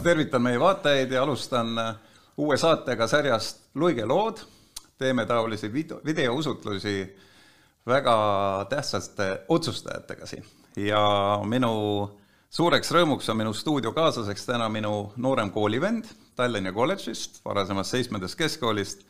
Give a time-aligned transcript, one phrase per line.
[0.00, 1.96] ma tervitan meie vaatajaid ja alustan äh,
[2.40, 4.38] uue saatega sarjast Luige lood.
[4.98, 7.16] teeme taolisi video, videousutlusi
[7.86, 8.14] väga
[8.68, 10.44] tähtsate otsustajatega siin
[10.76, 11.02] ja
[11.44, 11.72] minu
[12.50, 19.04] suureks rõõmuks on minu stuudiokaaslaseks täna minu noorem koolivend Tallinna kolledžist, varasemast seitsmendast keskkoolist,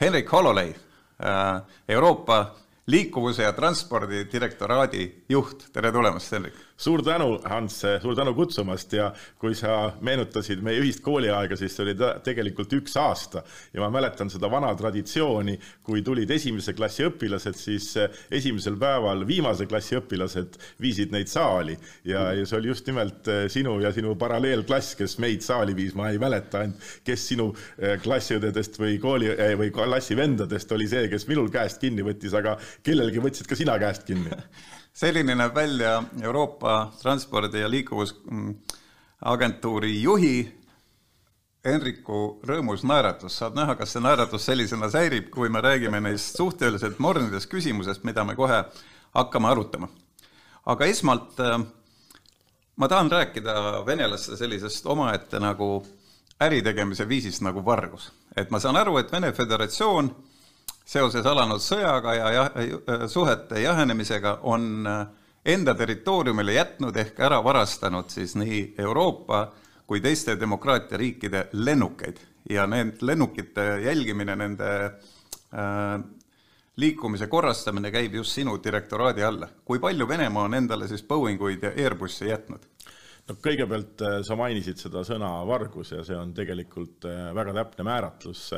[0.00, 0.74] Henrik Hololei,
[1.22, 2.44] äh, Euroopa
[2.86, 6.58] liikuvuse ja transpordi direktoraadi juht, tere tulemast, Henrik!
[6.82, 11.84] Suur tänu, Hans, suur tänu kutsumast ja kui sa meenutasid meie ühist kooliaega, siis see
[11.86, 13.44] oli tegelikult üks aasta.
[13.74, 17.92] Ja ma mäletan seda vana traditsiooni, kui tulid esimese klassi õpilased, siis
[18.34, 21.76] esimesel päeval viimase klassi õpilased viisid neid saali.
[22.08, 26.10] Ja, ja see oli just nimelt sinu ja sinu paralleelklass, kes meid saali viis, ma
[26.10, 31.28] ei mäleta ainult, kes sinu eh, klassiõdedest või kooli eh, või klassivendadest oli see, kes
[31.30, 34.32] minul käest kinni võttis, aga kellelgi võtsid ka sina käest kinni
[34.92, 40.62] selline näeb välja Euroopa Transpordi- ja Liikuvusagentuuri juhi
[41.64, 46.98] Henriku rõõmus naeratus, saad näha, kas see naeratus sellisena säilib, kui me räägime neist suhteliselt
[46.98, 48.64] mornidest küsimusest, mida me kohe
[49.14, 49.88] hakkame arutama.
[50.66, 51.60] aga esmalt äh,
[52.76, 55.86] ma tahan rääkida venelaste sellisest omaette nagu
[56.40, 58.12] äritegemise viisist nagu vargus.
[58.36, 60.16] et ma saan aru, et Vene Föderatsioon
[60.92, 62.62] seoses alanud sõjaga ja jah,
[63.08, 65.06] suhete jahenemisega on äh,
[65.44, 69.46] enda territooriumile jätnud ehk ära varastanud siis nii Euroopa
[69.86, 72.20] kui teiste demokraatia riikide lennukeid
[72.50, 75.96] ja need lennukite jälgimine, nende äh,
[76.76, 79.48] liikumise korrastamine käib just sinu direktoraadi alla.
[79.64, 82.68] kui palju Venemaa on endale siis Boeinguid ja Airbusse jätnud?
[83.28, 87.86] no kõigepealt äh, sa mainisid seda sõna vargus ja see on tegelikult äh, väga täpne
[87.90, 88.50] määratlus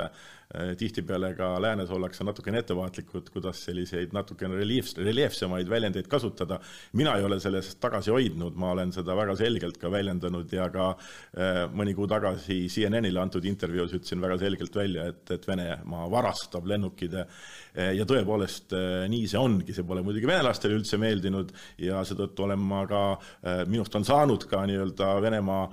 [0.78, 6.60] tihtipeale ka läänes ollakse natukene ettevaatlikud, kuidas selliseid natukene relief, reljeefsemaid väljendeid kasutada.
[6.92, 10.90] mina ei ole sellest tagasi hoidnud, ma olen seda väga selgelt ka väljendanud ja ka
[10.94, 16.66] äh, mõni kuu tagasi CNN-ile antud intervjuus ütlesin väga selgelt välja, et, et Venemaa varastab
[16.66, 17.27] lennukid äh,
[17.74, 18.74] ja tõepoolest
[19.10, 21.50] nii see ongi, see pole muidugi venelastele üldse meeldinud
[21.83, 23.00] ja seetõttu olen ma ka,
[23.66, 25.64] minust on saanud ka nii-öelda Venemaa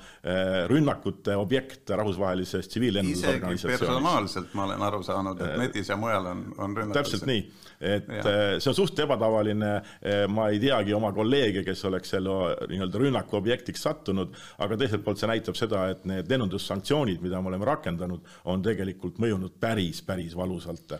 [0.71, 3.79] rünnakute objekt rahvusvahelises tsiviillennundusorganisatsioonis.
[3.85, 7.01] personaalselt ma olen olen aru saanud, et netis ja mujal on, on rünnatud.
[7.01, 7.43] täpselt nii,
[7.81, 8.21] et ja.
[8.21, 9.71] Äh, see on suht ebatavaline,
[10.05, 12.35] äh, ma ei teagi oma kolleege, kes oleks selle
[12.69, 17.51] nii-öelda rünnaku objektiks sattunud, aga teiselt poolt see näitab seda, et need lennundussanktsioonid, mida me
[17.51, 20.93] oleme rakendanud, on tegelikult mõjunud päris, päris valusalt.
[20.93, 20.99] ja,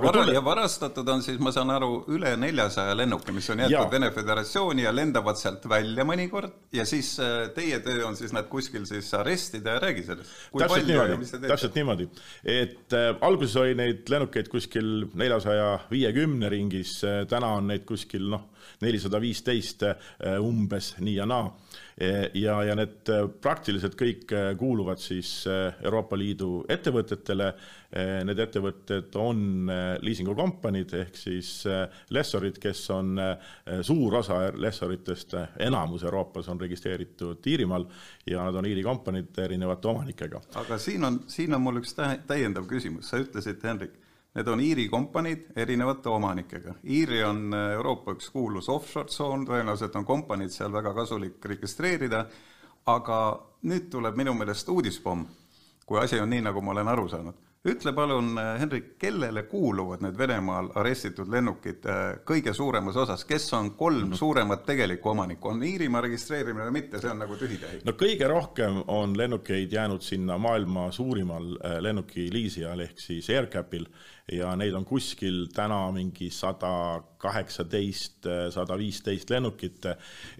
[0.00, 0.36] vara, tule...
[0.36, 4.86] ja varastatud on siis, ma saan aru, üle neljasaja lennuki, mis on jäetud Vene Föderatsiooni
[4.86, 9.12] ja lendavad sealt välja mõnikord ja siis äh, teie töö on siis nad kuskil siis
[9.14, 10.32] arestida ja räägi sellest.
[10.56, 12.08] täpselt niimoodi, täpselt niimoodi,
[12.48, 16.13] et äh, alguses oli neid lennukeid kuskil neljasaja viiekümne
[16.50, 18.48] ringis, äh, täna on neid kuskil noh,
[18.82, 21.48] nelisada viisteist äh, umbes nii ja naa
[22.34, 23.06] ja, ja need
[23.38, 27.52] praktiliselt kõik kuuluvad siis Euroopa Liidu ettevõtetele.
[28.26, 29.70] Need ettevõtted on
[30.02, 31.52] liisingukompaniid ehk siis
[32.10, 33.14] lessorid, kes on
[33.86, 37.86] suur osa lessoritest, enamus Euroopas on registreeritud Iirimaal
[38.26, 40.42] ja nad on Iiri kompaniid erinevate omanikega.
[40.64, 43.94] aga siin on, siin on mul üks täiendav küsimus, sa ütlesid, Henrik
[44.34, 46.74] Need on Iiri kompaniid erinevate omanikega.
[46.90, 52.24] Iiri on äh, Euroopa üks kuulus offshore tsoon, tõenäoliselt on kompaniid seal väga kasulik registreerida,
[52.90, 53.18] aga
[53.70, 55.22] nüüd tuleb minu meelest uudispomm,
[55.86, 57.42] kui asi on nii, nagu ma olen aru saanud.
[57.64, 63.46] ütle palun, äh, Henrik, kellele kuuluvad need Venemaal arestitud lennukid äh, kõige suuremas osas, kes
[63.54, 64.16] on kolm mm -hmm.
[64.16, 67.80] suuremat tegelikku omanikku, on Iirimaa registreerimine või mitte, see on nagu tühitähi?
[67.84, 73.86] no kõige rohkem on lennukeid jäänud sinna maailma suurimal lennukiliisijal ehk siis AirCapil
[74.32, 79.84] ja neid on kuskil täna mingi sada kaheksateist, sada viisteist lennukit.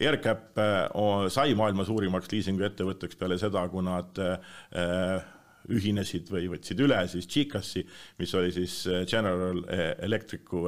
[0.01, 5.31] AirCap äh, sai maailma suurimaks liisinguettevõtteks peale seda, kui nad äh,
[5.73, 7.85] ühinesid või võtsid üle siis GCAS-i,
[8.21, 9.63] mis oli siis äh, General
[10.05, 10.67] Electricu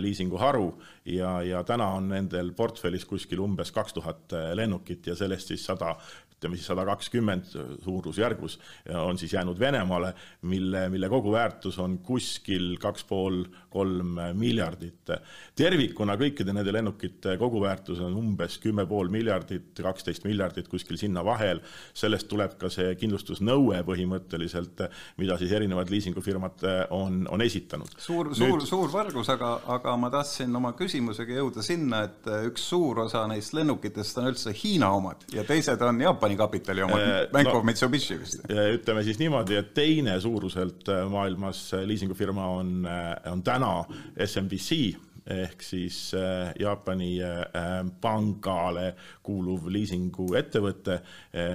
[0.00, 0.70] liisingu haru
[1.08, 5.96] ja, ja täna on nendel portfellis kuskil umbes kaks tuhat lennukit ja sellest siis sada
[6.40, 7.50] ütleme siis sada kakskümmend
[7.84, 8.56] suurusjärgus
[8.96, 15.12] on siis jäänud Venemaale, mille, mille koguväärtus on kuskil kaks pool, kolm miljardit.
[15.54, 21.60] tervikuna kõikide nende lennukite koguväärtus on umbes kümme pool miljardit, kaksteist miljardit kuskil sinna vahel.
[21.94, 24.86] sellest tuleb ka see kindlustusnõue põhimõtteliselt,
[25.20, 27.92] mida siis erinevad liisingufirmad on, on esitanud.
[27.98, 33.04] suur, suur suur vargus, aga, aga ma tahtsin oma küsimusega jõuda sinna, et üks suur
[33.04, 37.30] osa neist lennukitest on üldse Hiina omad ja teised on Jaapani Jaapani kapitali oma äh,,
[37.32, 38.44] Bank no, of Mitsubishi vist.
[38.50, 43.84] ütleme siis niimoodi, et teine suuruselt äh, maailmas liisingufirma on, äh, on täna
[44.26, 44.96] SMBC
[45.30, 45.98] ehk siis
[46.58, 47.12] Jaapani
[48.00, 50.98] pangale kuuluv liisinguettevõte,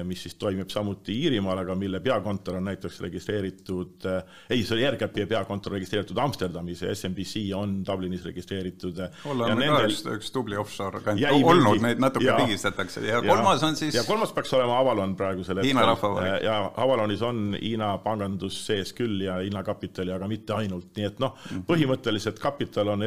[0.07, 4.07] mis siis toimib samuti Iirimaal, aga mille peakontor on näiteks registreeritud,
[4.50, 9.01] ei, see oli AirCapi peakontor registreeritud Amsterdamis ja SMBC on Dublinis registreeritud.
[9.25, 9.75] oleme nendel...
[9.75, 13.77] ka üks, üks tubli offshore kant olnud, neid natuke ja, pigistatakse ja, ja kolmas on
[13.80, 15.72] siis ja kolmas peaks olema Avalon praegusel hetkel.
[15.72, 16.44] Hiina Rahvavabariik.
[16.45, 21.22] ja Avalonis on Hiina pangandus sees küll ja Hiina kapitali, aga mitte ainult, nii et
[21.24, 21.66] noh, mhm.
[21.69, 23.06] põhimõtteliselt kapital on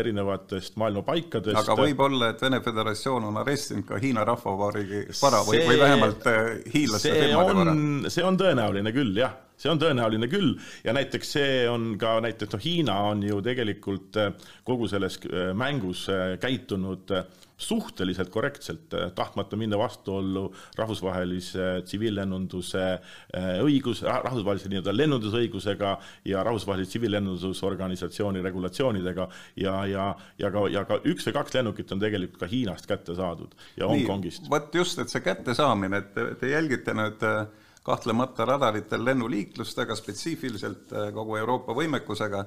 [0.59, 1.57] erinevatest maailma paikadest.
[1.59, 6.49] aga võib-olla, et Vene Föderatsioon on arestinud ka Hiina Rahvavabariigi vara või, või vähemalt äh,
[6.75, 7.75] hiinlaste firmade vara?
[8.11, 12.55] see on tõenäoline küll, jah see on tõenäoline küll ja näiteks see on ka näiteks
[12.55, 14.33] noh, Hiina on ju tegelikult äh,
[14.65, 16.07] kogu selles äh, mängus
[16.41, 17.15] käitunud
[17.59, 25.97] suhteliselt korrektselt, eh, tahtmata minna vastuollu rahvusvahelise tsiviillennunduse eh, õigus, rahvusvahelise nii-öelda lennundusõigusega
[26.31, 30.07] ja rahvusvahelise tsiviillennundusorganisatsiooni regulatsioonidega ja, ja,
[30.39, 33.91] ja ka, ja ka üks või kaks lennukit on tegelikult ka Hiinast kätte saadud ja
[33.91, 34.47] Hongkongist.
[34.51, 37.45] vot just, et see kättesaamine, et te, te jälgite nüüd eh,
[37.83, 42.45] kahtlemata radaritel lennuliiklust väga spetsiifiliselt kogu Euroopa võimekusega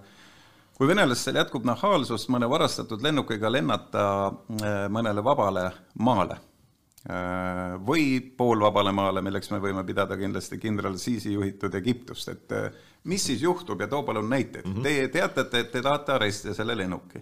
[0.82, 5.68] kui venelastel jätkub nahaalsust mõne varastatud lennukiga lennata äh, mõnele vabale
[6.02, 6.40] maale
[7.06, 12.80] äh, või poolvabale maale, milleks me võime pidada kindlasti kindral Sisi juhitud Egiptust, et äh,
[13.14, 14.74] mis siis juhtub ja too palun näiteid mm.
[14.74, 14.88] -hmm.
[14.90, 17.22] Teie teatate, et te tahate arestida selle lennuki.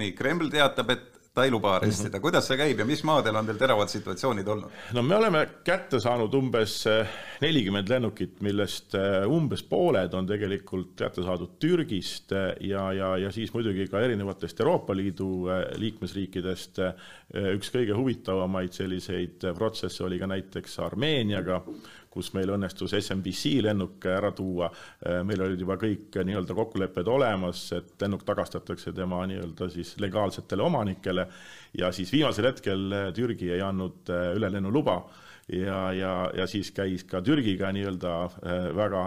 [0.00, 2.22] nii, Kreml teatab, et ta ei luba arestida -hmm.
[2.24, 4.76] kuidas see käib ja mis maadel on teil teravad situatsioonid olnud?
[4.96, 7.10] no me oleme kätte saanud umbes eh,
[7.44, 13.32] nelikümmend lennukit, millest eh, umbes pooled on tegelikult kätte saadud Türgist eh, ja, ja, ja
[13.32, 15.28] siis muidugi ka erinevatest Euroopa Liidu
[15.76, 16.80] liikmesriikidest.
[17.52, 21.60] üks kõige huvitavamaid selliseid protsesse oli ka näiteks Armeeniaga
[22.16, 24.70] kus meil õnnestus SMBC lennuk ära tuua.
[25.04, 30.64] Äh, meil olid juba kõik nii-öelda kokkulepped olemas, et lennuk tagastatakse tema nii-öelda siis legaalsetele
[30.64, 31.28] omanikele
[31.76, 35.00] ja siis viimasel hetkel Türgi ei andnud äh, ülelennuluba
[35.52, 39.02] ja, ja, ja siis käis ka Türgiga nii-öelda äh, väga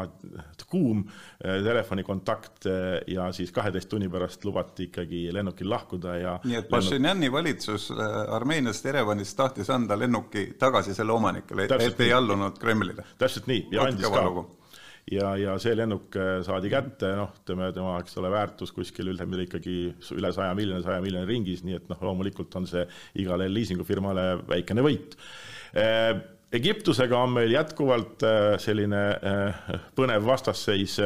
[0.70, 6.62] kuum äh, telefonikontakt äh, ja siis kaheteist tunni pärast lubati ikkagi lennukil lahkuda ja nii
[6.62, 7.34] et Pašinjani lennuk...
[7.34, 7.90] valitsus
[8.38, 13.04] Armeeniast Jerevanist tahtis anda lennuki tagasi selle omanikele, et ei allunud Kremlile?
[13.20, 13.68] täpselt nii.
[13.76, 14.46] Ja andis ka.
[15.12, 16.16] ja, ja see lennuk
[16.46, 19.78] saadi kätte, noh, ütleme tema, eks ole, väärtus kuskil üle, ikkagi
[20.16, 22.88] üle saja miljoni, saja miljoni ringis, nii et noh, loomulikult on see
[23.20, 25.20] igale liisingufirmale väikene võit
[26.50, 29.66] Egiptusega on meil jätkuvalt äh, selline äh,
[29.98, 30.98] põnev vastasseis.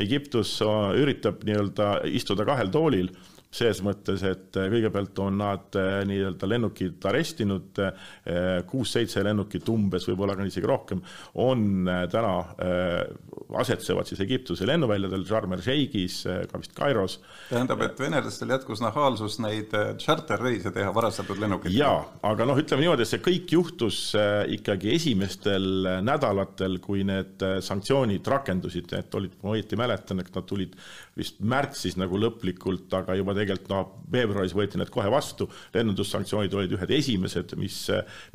[0.00, 0.56] Egiptus
[0.98, 3.12] üritab nii-öelda istuda kahel toolil
[3.48, 7.78] ses mõttes, et kõigepealt on nad nii-öelda lennukid arestinud,
[8.68, 11.00] kuus-seitse lennukit umbes, võib-olla ka isegi rohkem,
[11.40, 12.34] on täna,
[13.60, 16.20] asetsevad siis Egiptuse lennuväljadel, Sharm el Sheikhis,
[16.50, 17.18] ka vist Kairos.
[17.48, 21.78] tähendab, et venelastel jätkus nahaalsus neid tšarterreise teha varastatud lennukitega?
[21.78, 24.00] jaa, aga noh, ütleme niimoodi, et see kõik juhtus
[24.58, 30.76] ikkagi esimestel nädalatel, kui need sanktsioonid rakendusid, et olid, ma õieti mäletan, et nad tulid
[31.18, 36.78] vist märtsis nagu lõplikult, aga juba tegelikult noh, veebruaris võeti need kohe vastu, lennundussanktsioonid olid
[36.78, 37.84] ühed esimesed, mis,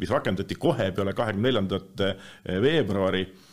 [0.02, 2.06] mis rakendati kohe peale kahekümne neljandat
[2.64, 3.53] veebruari Äh,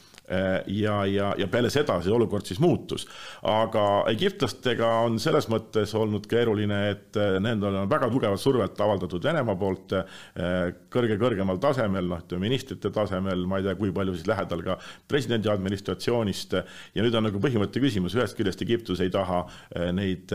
[0.66, 3.06] ja, ja, ja peale seda see olukord siis muutus.
[3.42, 9.24] aga egiptlastega on selles mõttes olnud keeruline, et äh, nendele on väga tugevat survet avaldatud
[9.24, 14.62] Venemaa poolt äh, tasemel, noh, ütleme ministrite tasemel, ma ei tea, kui palju siis lähedal
[14.64, 14.76] ka
[15.08, 16.54] presidendi administratsioonist,
[16.94, 19.42] ja nüüd on nagu põhimõtte küsimus, ühest küljest Egiptus ei taha
[19.94, 20.32] neid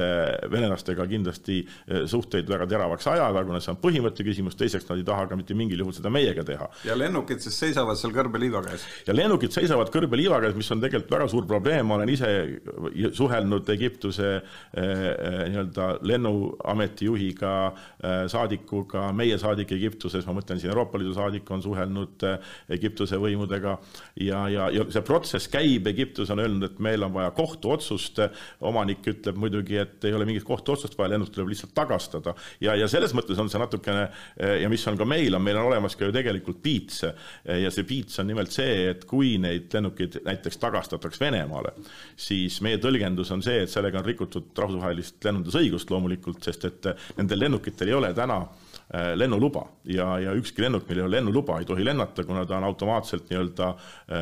[0.52, 1.62] venelastega kindlasti
[2.10, 5.58] suhteid väga teravaks ajada, kuna see on põhimõtte küsimus, teiseks nad ei taha ka mitte
[5.58, 6.70] mingil juhul seda meiega teha.
[6.88, 8.86] ja lennukid siis seisavad seal kõrbeliiva käes?
[9.08, 12.30] ja lennukid seisavad elavad kõrbeliiva käes, mis on tegelikult väga suur probleem, ma olen ise
[13.16, 20.72] suhelnud Egiptuse eh, eh, nii-öelda lennuameti juhiga, eh, saadikuga, meie saadik Egiptuses, ma mõtlen siin
[20.72, 22.26] Euroopa Liidu saadik on suhelnud
[22.70, 23.78] Egiptuse võimudega.
[24.22, 28.24] Ja, ja, ja see protsess käib, Egiptus on öelnud, et meil on vaja kohtuotsust,
[28.66, 32.36] omanik ütleb muidugi, et ei ole mingit kohtuotsust vaja, lennuk tuleb lihtsalt tagastada.
[32.64, 34.08] Ja, ja selles mõttes on see natukene
[34.62, 37.86] ja mis on ka meil, on, meil on olemas ka ju tegelikult piits ja see
[37.88, 41.74] piits on nimelt see, et kui neid lennukid näiteks tagastataks Venemaale,
[42.18, 47.40] siis meie tõlgendus on see, et sellega on rikutud rahvusvahelist lennundusõigust loomulikult, sest et nendel
[47.46, 48.44] lennukitel ei ole täna
[48.94, 52.60] Äh, lennuluba ja, ja ükski lennuk, millel ei ole lennuluba, ei tohi lennata, kuna ta
[52.60, 54.20] on automaatselt nii-öelda äh,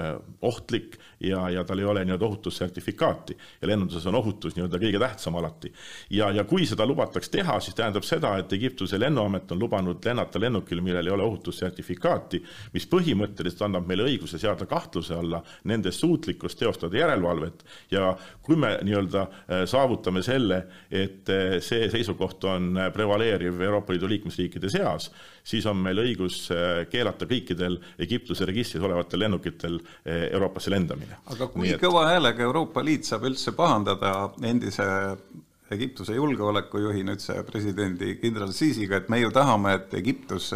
[0.00, 0.06] äh,
[0.40, 3.36] ohtlik ja, ja tal ei ole nii-öelda ohutussertifikaati.
[3.62, 5.72] ja lennunduses on ohutus nii-öelda kõige tähtsam alati.
[6.10, 10.40] ja, ja kui seda lubataks teha, siis tähendab seda, et Egiptuse lennuamet on lubanud lennata
[10.40, 16.58] lennukil, millel ei ole ohutussertifikaati, mis põhimõtteliselt annab meile õiguse seada kahtluse alla nende suutlikkust
[16.58, 19.26] teostada järelevalvet ja kui me nii-öelda
[19.66, 21.28] saavutame selle, et
[21.64, 25.10] see seisukoht on prevaleeriv Euroopa Liidu liikmesriikide seas,
[25.48, 31.20] siis on meil õigus äh, keelata kõikidel Egiptuse registris olevatel lennukitel äh, Euroopasse lendamine.
[31.32, 31.80] aga kui et...
[31.82, 34.14] kõva häälega Euroopa Liit saab üldse pahandada
[34.44, 34.86] endise
[35.70, 40.52] Egiptuse julgeolekujuhi, nüüdse presidendi kindral Sisiga, et me ju tahame, et Egiptus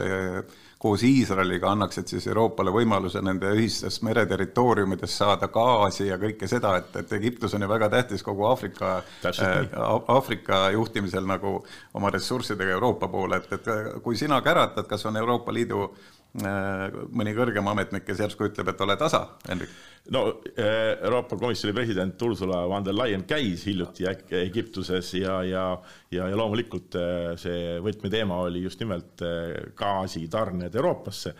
[0.82, 6.96] koos Iisraeliga annaksid siis Euroopale võimaluse nende ühistest mereterritooriumidest saada gaasi ja kõike seda, et,
[7.04, 8.96] et Egiptus on ju väga tähtis kogu Aafrika
[9.30, 9.76] äh,,
[10.16, 11.60] Aafrika juhtimisel nagu
[11.94, 17.36] oma ressurssidega Euroopa poole, et, et kui sina käratad, kas on Euroopa Liidu äh, mõni
[17.38, 19.70] kõrgem ametnik, kes järsku ütleb, et ole tasa, Henrik?
[20.10, 25.66] No äh, Euroopa Komisjoni president Ursula von der Leyen käis hiljuti Egiptuses ja, ja
[26.12, 31.32] ja, ja loomulikult äh, see võtmeteema oli just nimelt äh, gaasitarned Euroopasse,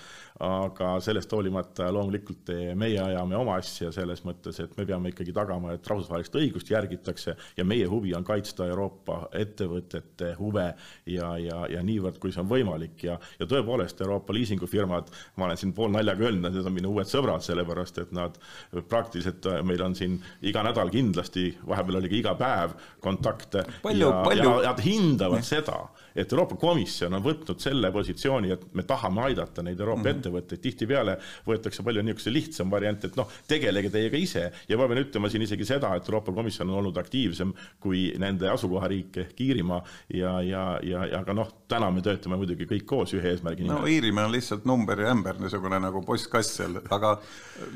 [0.43, 5.75] aga sellest hoolimata loomulikult meie ajame oma asja selles mõttes, et me peame ikkagi tagama,
[5.77, 10.67] et rahvusvahelist õigust järgitakse ja meie huvi on kaitsta Euroopa ettevõtete huve
[11.07, 12.97] ja, ja, ja niivõrd, kui see on võimalik.
[13.07, 17.45] Ja, ja tõepoolest Euroopa liisingufirmad, ma olen siin poolnaljaga öelnud, need on minu uued sõbrad,
[17.45, 18.41] sellepärast et nad
[18.89, 20.19] praktiliselt, meil on siin
[20.49, 24.55] iga nädal kindlasti, vahepeal oli ka iga päev kontakte palju, ja, palju...
[24.63, 25.79] ja nad hindavad seda
[26.15, 30.19] et Euroopa Komisjon on võtnud selle positsiooni, et me tahame aidata neid Euroopa mm -hmm.
[30.19, 31.17] ettevõtteid, tihtipeale
[31.47, 34.53] võetakse palju niisuguse lihtsam variant, et noh, tegelege teie ka ise.
[34.69, 38.49] Ja ma pean ütlema siin isegi seda, et Euroopa Komisjon on olnud aktiivsem kui nende
[38.51, 39.83] asukohariik ehk Iirimaa.
[40.15, 43.81] Ja, ja, ja, ja aga noh, täna me töötame muidugi kõik koos ühe eesmärgi nimel.
[43.81, 47.15] no Iirimaa on lihtsalt number ja ämber, niisugune nagu postkast seal, aga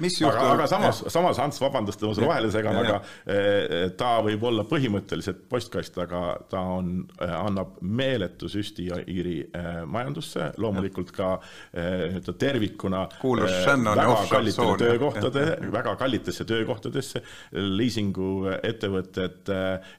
[0.02, 0.40] mis juhtub?
[0.40, 4.66] aga, aga samas, samas Ants, vabandust, ma sulle vahele segan, aga eh, ta võib olla
[4.69, 11.37] põhimõtteliselt postkast, aga ta on, eh, annab meele meeletu süsti Iiri äh, majandusse, loomulikult ka
[11.37, 19.50] äh, nii-öelda tervikuna Kuulus äh, väga kallitele töökohtade, väga kallitesse töökohtadesse, liisinguettevõtted,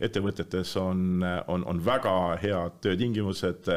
[0.04, 3.70] ettevõtetes on, on, on väga head töötingimused,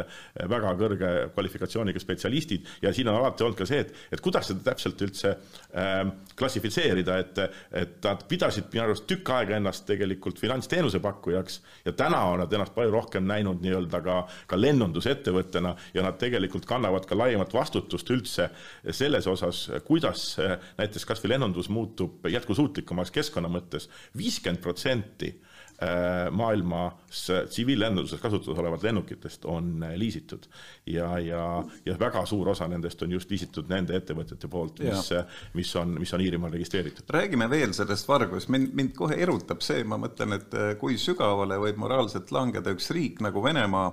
[0.50, 2.66] väga kõrge kvalifikatsiooniga spetsialistid.
[2.82, 6.02] Ja siin on alati olnud ka see, et, et kuidas seda täpselt üldse äh,
[6.38, 7.42] klassifitseerida, et,
[7.76, 12.52] et nad pidasid minu arust tükk aega ennast tegelikult finantsteenuse pakkujaks ja täna on nad
[12.56, 14.16] ennast palju rohkem näinud nii-öelda ka
[14.46, 18.50] ka lennundusettevõttena ja nad tegelikult kannavad ka laiemat vastutust üldse
[18.90, 23.88] selles osas, kuidas eh, näiteks kas või lennundus muutub jätkusuutlikumaks keskkonna mõttes.
[24.16, 30.46] viiskümmend protsenti eh, maailmas tsiviillennunduses kasutuses olevat lennukitest on eh, liisitud
[30.86, 31.44] ja, ja,
[31.86, 35.12] ja väga suur osa nendest on just liisitud nende ettevõtete poolt, mis,
[35.54, 37.08] mis on, mis on Iirimaal registreeritud.
[37.10, 41.82] räägime veel sellest vargusest, mind, mind kohe erutab see, ma mõtlen, et kui sügavale võib
[41.82, 43.90] moraalselt langeda üks riik nagu Venemaa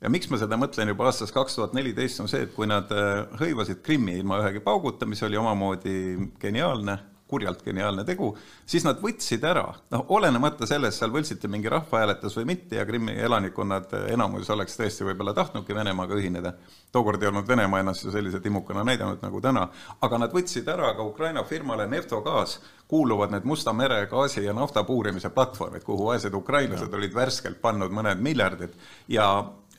[0.00, 2.90] ja miks ma seda mõtlen juba aastast kaks tuhat neliteist, on see, et kui nad
[2.94, 5.94] äh, hõivasid Krimmi ilma ühegi pauguta, mis oli omamoodi
[6.40, 8.30] geniaalne, kurjalt geniaalne tegu,
[8.64, 13.18] siis nad võtsid ära, noh, olenemata sellest, seal võltsiti mingi rahvahääletus või mitte ja Krimmi
[13.26, 16.54] elanikkonnad äh, enamus oleks tõesti võib-olla tahtnudki Venemaaga ühineda.
[16.92, 19.68] tookord ei olnud Venemaa ennast ju sellise timukana näidanud nagu täna,
[20.00, 24.84] aga nad võtsid ära ka Ukraina firmale Neftogaas, kuuluvad need Musta mere gaasi ja nafta
[24.84, 28.72] puurimise platvormid, kuhu vaesed ukrainlased olid värskelt pannud mõned miljardid.
[29.08, 29.28] Ja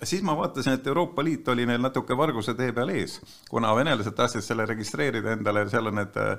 [0.03, 4.15] siis ma vaatasin, et Euroopa Liit oli neil natuke varguse tee peal ees, kuna venelased
[4.15, 6.37] tahtsid selle registreerida endale, seal on need äh,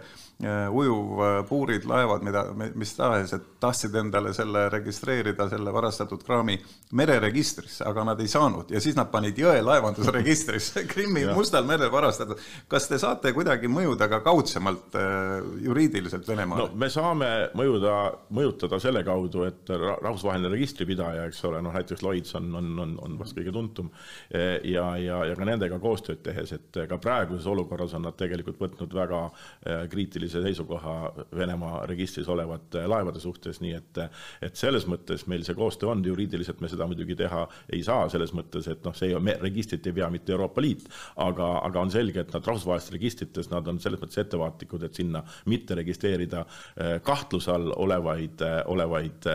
[0.72, 2.44] ujuvpuurid, laevad, mida,
[2.78, 6.56] mis tahes, et tahtsid endale selle registreerida, selle varastatud kraami
[6.96, 12.40] mereregistrisse, aga nad ei saanud ja siis nad panid jõelaevandusregistrisse Krimmi Mustal merel varastatud.
[12.68, 16.78] kas te saate kuidagi mõjuda ka kaudsemalt äh, juriidiliselt Venemaale no,?
[16.80, 17.96] me saame mõjuda,
[18.32, 23.18] mõjutada selle kaudu, et rahvusvaheline registripidaja, eks ole, noh näiteks Lloyds on, on, on, on
[23.20, 23.90] vast kõige tuntum.
[24.30, 28.94] ja, ja, ja ka nendega koostööd tehes, et ka praeguses olukorras on nad tegelikult võtnud
[28.94, 29.84] väga eh,
[30.30, 33.98] kriitilise seisukoha Venemaa registris olevate laevade suhtes, nii et,
[34.42, 38.32] et selles mõttes meil see koostöö on, juriidiliselt me seda muidugi teha ei saa, selles
[38.36, 42.20] mõttes, et noh, see ju, registrit ei pea mitte Euroopa Liit, aga, aga on selge,
[42.20, 47.52] et nad rahvusvahelistes registrites, nad on selles mõttes ettevaatlikud, et sinna mitte registreerida eh, kahtluse
[47.54, 49.28] all olevaid, olevaid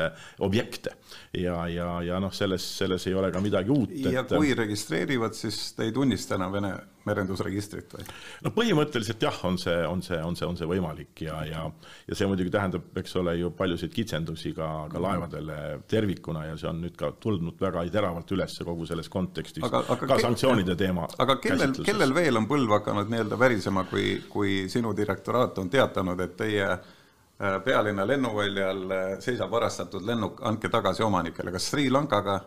[0.46, 0.96] objekte.
[1.34, 5.74] ja, ja, ja noh, selles, selles ei ole ka midagi uut ja kui registreerivad, siis
[5.76, 6.76] te ei tunnista enam Vene
[7.06, 8.06] merendusregistrit või?
[8.46, 10.85] no põhimõtteliselt jah, on see, on see, on see, on see võimalik
[11.22, 11.64] ja, ja
[12.08, 16.70] ja see muidugi tähendab, eks ole, ju paljusid kitsendusi ka, ka laevadele tervikuna ja see
[16.70, 21.08] on nüüd ka tulnud väga teravalt üles kogu selles kontekstis, ka sanktsioonide teema.
[21.18, 26.22] aga kellel, kellel veel on põlv hakanud nii-öelda värisema, kui, kui sinu direktoraat on teatanud,
[26.26, 26.94] et teie äh,
[27.42, 31.52] Äh, pealinna lennuväljal äh, seisab varastatud lennuk, andke tagasi omanikele.
[31.52, 32.38] kas Sri Lankaga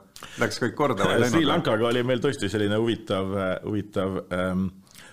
[0.41, 1.35] läks kõik korda või lennuga?
[1.35, 4.63] Sri Lankaga oli meil tõesti selline huvitav, äh, huvitav ähm,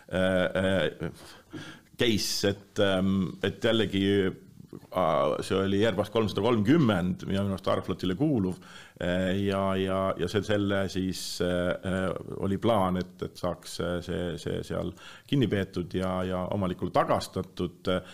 [0.07, 1.11] äh,
[1.99, 4.05] case, et ähm,, et jällegi
[5.45, 8.57] see oli Airbus kolmsada kolmkümmend, minu arust Aeroflotile kuuluv
[8.95, 12.05] ja, ja, ja see, selle siis äh,
[12.43, 14.93] oli plaan, et, et saaks see, see seal
[15.27, 18.13] kinni peetud ja, ja omanikule tagastatud äh,.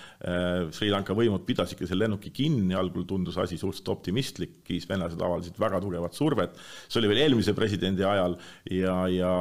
[0.71, 5.57] Sri Lanka võimud pidasidki selle lennuki kinni, algul tundus asi suhteliselt optimistlik, siis venelased avaldasid
[5.61, 6.57] väga tugevat survet.
[6.87, 8.37] see oli veel eelmise presidendi ajal
[8.71, 9.31] ja, ja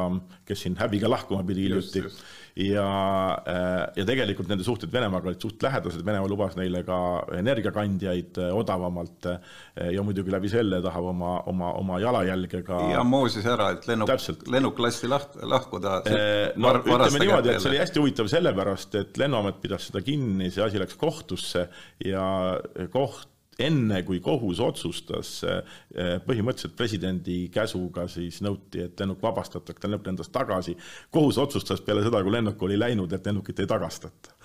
[0.49, 2.04] kes siin häbiga lahkuma pidi hiljuti
[2.57, 2.87] ja,
[3.47, 6.99] äh, ja tegelikult nende suhted Venemaaga olid suht lähedased, Venemaa lubas neile ka
[7.38, 13.04] energiakandjaid äh, odavamalt äh, ja muidugi läbi selle tahab oma, oma, oma jalajälge ka ja
[13.07, 14.12] moosis ära, et lennuk,
[14.50, 16.00] lennuk lasti laht-, lahkuda
[16.57, 20.64] no ütleme niimoodi, et see oli hästi huvitav sellepärast, et Lennuamet pidas seda kinni, see
[20.64, 21.69] asi läks kohtusse
[22.04, 22.25] ja
[22.92, 23.30] koht
[23.61, 30.29] enne kui kohus otsustas, eh, põhimõtteliselt presidendi käsuga siis nõuti, et lennuk vabastatakse, lennuk lendas
[30.33, 30.76] tagasi.
[31.11, 34.37] kohus otsustas peale seda, kui lennuk oli läinud, et lennukit ei tagastata.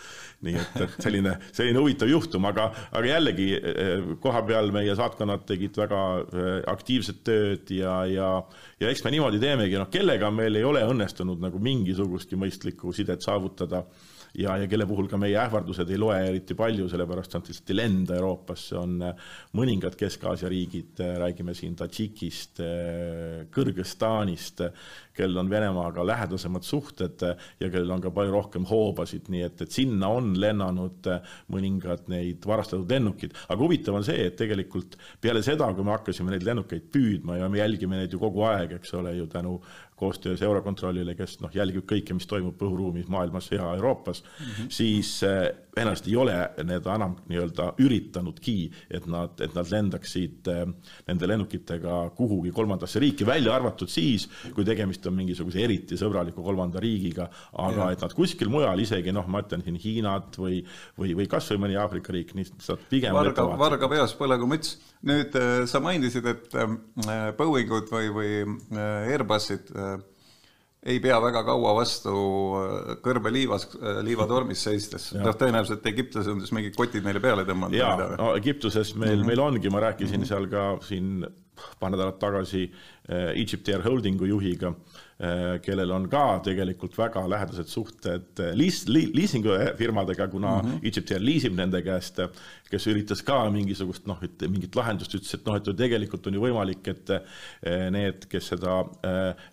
[0.46, 5.46] nii et, et selline, selline huvitav juhtum, aga, aga jällegi eh, koha peal meie saatkonnad
[5.48, 8.32] tegid väga eh, aktiivset tööd ja, ja,
[8.80, 13.26] ja eks me niimoodi teemegi, noh, kellega meil ei ole õnnestunud nagu mingisugustki mõistlikku sidet
[13.26, 13.86] saavutada
[14.40, 17.80] ja, ja kelle puhul ka meie ähvardused ei loe eriti palju, sellepärast nad lihtsalt ei
[17.80, 19.28] lenda Euroopasse, on äh,
[19.58, 24.66] mõningad Kesk-Aasia riigid, äh, räägime siin Tadžikist, äh, Kõrgõzstanist,
[25.16, 27.24] kellel on Venemaaga lähedasemad suhted
[27.60, 31.10] ja kellel on ka palju rohkem hoobasid, nii et, et sinna on lennanud
[31.54, 33.36] mõningad neid varastatud lennukid.
[33.48, 37.50] aga huvitav on see, et tegelikult peale seda, kui me hakkasime neid lennukeid püüdma ja
[37.50, 39.60] me jälgime neid ju kogu aeg, eks ole ju tänu
[39.96, 44.70] koostöös Eurokontrollile, kes noh, jälgib kõike, mis toimub õhuruumis, maailmas ja Euroopas mm, -hmm.
[44.70, 50.66] siis äh, venelased ei ole need enam nii-öelda üritanudki, et nad, et nad lendaksid äh,
[51.08, 56.82] nende lennukitega kuhugi kolmandasse riiki, välja arvatud siis, kui tegemist on mingisuguse eriti sõbraliku kolmanda
[56.84, 57.30] riigiga,
[57.66, 57.92] aga ja.
[57.96, 60.62] et nad kuskil mujal isegi noh, ma ütlen siin Hiinat või,
[61.00, 64.78] või, või kas või mõni Aafrika riik, lihtsalt pigem varga, varga peas põlegu müts.
[65.06, 66.60] nüüd äh, sa mainisid, et
[67.38, 68.60] Boeingud või, või
[69.14, 69.72] Airbusid
[70.86, 72.14] ei pea väga kaua vastu
[72.60, 75.10] äh, kõrbeliivas, äh, liivatormis seistes.
[75.26, 77.78] noh, tõenäoliselt Egiptuses on siis mingid kotid neile peale tõmmanud.
[77.78, 79.32] jaa, no Egiptuses meil mm, -hmm.
[79.34, 80.30] meil ongi, ma rääkisin mm -hmm.
[80.30, 81.26] seal ka siin
[81.80, 84.76] paar nädalat tagasi äh, Egypt Air Holdingu juhiga
[85.16, 90.88] Äh, kellel on ka tegelikult väga lähedased suhted äh, liis-, li-, liisingufirmadega, kuna mm -hmm.
[90.90, 92.20] Egypt Air liisib nende käest,
[92.76, 96.44] kes üritas ka mingisugust noh, et mingit lahendust, ütles, et noh, et tegelikult on ju
[96.44, 98.78] võimalik, et äh, need, kes seda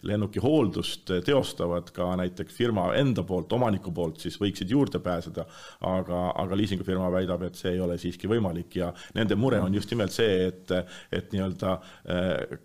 [0.06, 5.46] lennuki hooldust teostavad, ka näiteks firma enda poolt, omaniku poolt, siis võiksid juurde pääseda,
[5.88, 9.90] aga, aga liisingufirma väidab, et see ei ole siiski võimalik ja nende mure on just
[9.92, 10.72] nimelt see, et,
[11.12, 11.74] et nii-öelda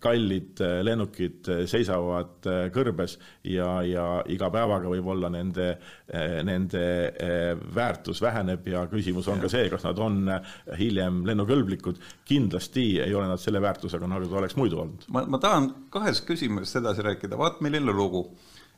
[0.02, 5.68] kallid lennukid seisavad kõrbes ja, ja iga päevaga võib-olla nende,
[6.08, 9.46] eh, nende eh, väärtus väheneb ja küsimus on ja.
[9.46, 10.47] ka see, kas nad on eh,
[10.78, 11.98] hiljem lennukõlblikud.
[12.24, 15.08] kindlasti ei ole nad selle väärtusega, nagu ta oleks muidu olnud.
[15.08, 18.28] ma, ma tahan kahest küsimusest edasi rääkida, vaat milline lugu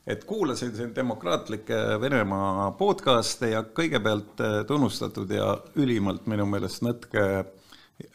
[0.07, 7.27] et kuulasin siin demokraatlike Venemaa podcast'e ja kõigepealt tunnustatud ja ülimalt minu meelest nõtke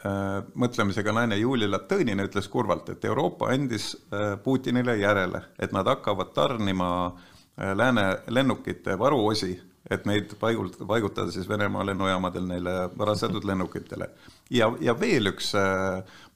[0.06, 5.88] Äh, mõtlemisega naine Julia Latõnina ütles kurvalt, et Euroopa andis äh, Putinile järele, et nad
[5.90, 9.54] hakkavad tarnima äh, lääne lennukite varuosi,
[9.90, 14.10] et neid paigult-, paigutada siis Venemaa lennujaamadel neile varastatud lennukitele.
[14.50, 15.54] ja, ja veel üks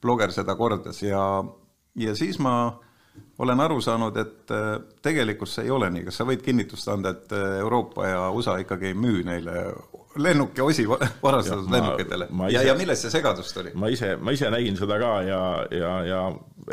[0.02, 1.24] bloger seda kordas ja,
[1.98, 2.54] ja siis ma
[3.40, 4.52] olen aru saanud, et
[5.02, 8.92] tegelikult see ei ole nii, kas sa võid kinnitust anda, et Euroopa ja USA ikkagi
[8.92, 9.64] ei müü neile
[10.16, 13.72] lennuki osi varastatud ja, lennukitele ma, ma ise, ja, ja millest see segadus tuli?
[13.78, 16.22] ma ise, ma ise nägin seda ka ja, ja, ja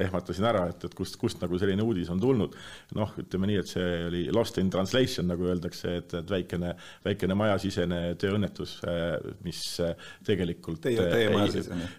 [0.04, 2.56] ehmatasin ära, et, et kust, kust nagu selline uudis on tulnud.
[2.98, 6.74] noh, ütleme nii, et see oli lost in translation, nagu öeldakse, et, et väikene,
[7.06, 8.78] väikene majasisene tööõnnetus,
[9.46, 9.64] mis
[10.28, 11.90] tegelikult Teie, teie majasisene?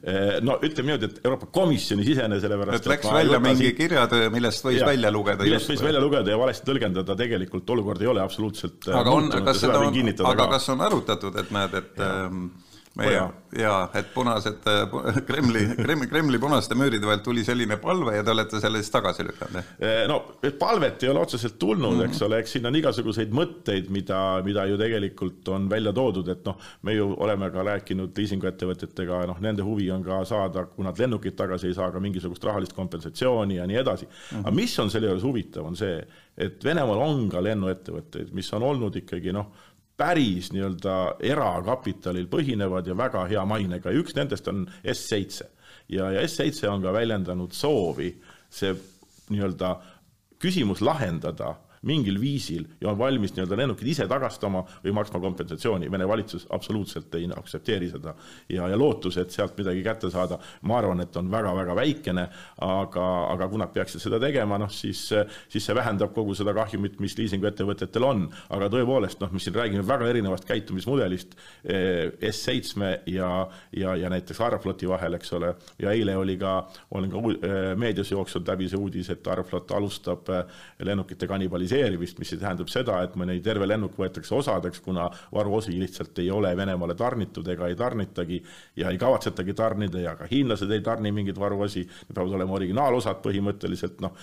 [0.44, 4.80] no ütleme niimoodi, et Euroopa Komisjoni sisene, sellepärast et läks välja mingi kirjatöö, millest võis
[4.80, 8.88] ja, välja lugeda millest võis välja lugeda ja valesti tõlgendada, tegelikult olukord ei ole absoluutselt
[8.94, 10.00] aga on, kas seda on,
[10.32, 12.48] aga kas on arutatud, et näed, et ähm,
[12.98, 14.66] meie ja et punased
[15.26, 19.24] Kremli, Kremli, Kremli punaste müüride vahelt tuli selline palve ja te olete selle siis tagasi
[19.24, 19.70] lükanud?
[20.10, 20.18] no
[20.60, 22.10] palvet ei ole otseselt tulnud mm, -hmm.
[22.10, 26.44] eks ole, eks siin on igasuguseid mõtteid, mida, mida ju tegelikult on välja toodud, et
[26.44, 30.98] noh, me ju oleme ka rääkinud liisinguettevõtjatega, noh, nende huvi on ka saada, kui nad
[30.98, 34.12] lennukit tagasi ei saa, ka mingisugust rahalist kompensatsiooni ja nii edasi mm.
[34.12, 34.46] -hmm.
[34.46, 36.04] aga mis on selle juures huvitav, on see,
[36.36, 39.52] et Venemaal on ka lennuettevõtteid, mis on olnud ikkagi noh,
[39.98, 45.42] päris nii-öelda erakapitalil põhinevad ja väga hea mainega ja üks nendest on S7.
[45.90, 48.12] ja, ja S7 on ka väljendanud soovi
[48.50, 48.76] see
[49.30, 49.74] nii-öelda
[50.38, 55.90] küsimus lahendada mingil viisil ja on valmis nii-öelda lennukid ise tagastama või maksma kompensatsiooni.
[55.92, 58.14] Vene valitsus absoluutselt ei aktsepteeri seda
[58.48, 62.26] ja, ja lootus, et sealt midagi kätte saada, ma arvan, et on väga-väga väikene,
[62.64, 65.04] aga, aga kui nad peaksid seda tegema, noh siis,
[65.48, 68.26] siis see vähendab kogu seda kahjumit, mis liisinguettevõtetel on.
[68.54, 73.30] aga tõepoolest, noh, me siin räägime väga erinevast käitumismudelist eh, S7 ja,
[73.76, 76.58] ja, ja näiteks Aerofloti vahel, eks ole, ja eile oli ka,
[76.96, 82.18] olen ka eh, meedias jooksnud läbi see uudis, et Aeroflot alustab eh, lennukite kannibalismi stabiliseerimist,
[82.18, 86.94] mis tähendab seda, et mõni terve lennuk võetakse osadeks, kuna varuosi lihtsalt ei ole Venemaale
[86.98, 88.40] tarnitud ega ei tarnitagi
[88.76, 94.00] ja ei kavatsetagi tarnida ja ka hiinlased ei tarni mingeid varuosi, peavad olema originaalosad põhimõtteliselt,
[94.04, 94.16] noh,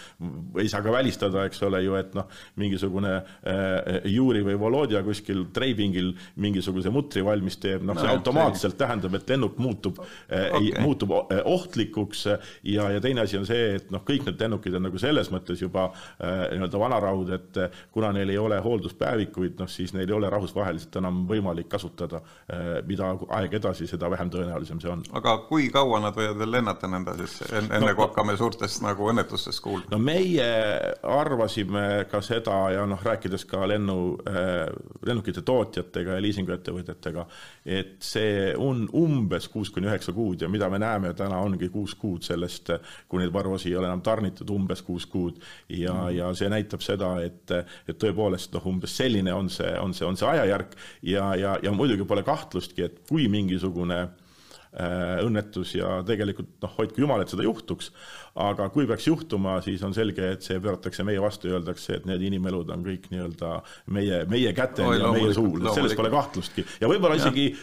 [0.59, 2.27] ei saa ka välistada, eks ole ju, et noh,
[2.61, 8.75] mingisugune äh, Juri või Volodja kuskil treibingil mingisuguse mutri valmis teeb, noh, see no, automaatselt
[8.75, 8.81] see...
[8.83, 10.73] tähendab, et lennuk muutub äh,, okay.
[10.83, 14.87] muutub äh, ohtlikuks ja, ja teine asi on see, et noh, kõik need lennukid on
[14.89, 16.81] nagu selles mõttes juba äh, nii-öelda
[17.35, 21.25] vanaraud, et eh, kuna neil ei ole hoolduspäevikuid, noh siis neil ei ole rahvusvaheliselt enam
[21.27, 22.21] võimalik kasutada.
[22.49, 25.03] Eh, mida aeg edasi, seda vähem tõenäolisem see on.
[25.13, 29.09] aga kui kaua nad võivad veel lennata nõnda siis, enne no, kui hakkame suurtest nagu
[29.09, 29.85] õnnetustest kuulma?
[29.91, 30.47] no meie
[31.03, 34.65] arvasime ka seda ja noh, rääkides ka lennu, eh,
[35.05, 37.25] lennukite tootjatega ja liisinguettevõtetega,
[37.65, 41.95] et see on umbes kuus kuni üheksa kuud ja mida me näeme täna, ongi kuus
[41.99, 42.71] kuud sellest,
[43.09, 45.41] kui neid varuosi ei ole enam tarnitud, umbes kuus kuud.
[45.69, 47.55] ja mm, ja see näitab seda, et,
[47.89, 50.77] et tõepoolest noh, umbes selline on see, on see, on see ajajärk.
[51.05, 57.03] Ja, ja, ja muidugi pole kahtlustki, et kui mingisugune äh, õnnetus ja tegelikult noh, hoidku
[57.03, 57.91] jumal, et seda juhtuks,
[58.45, 62.09] aga kui peaks juhtuma, siis on selge, et see pööratakse meie vastu ja öeldakse, et
[62.09, 63.53] need inimelud on kõik nii-öelda
[63.95, 66.67] meie, meie kätel Oi, ja meie suul, selles pole kahtlustki.
[66.81, 67.53] ja võib-olla isegi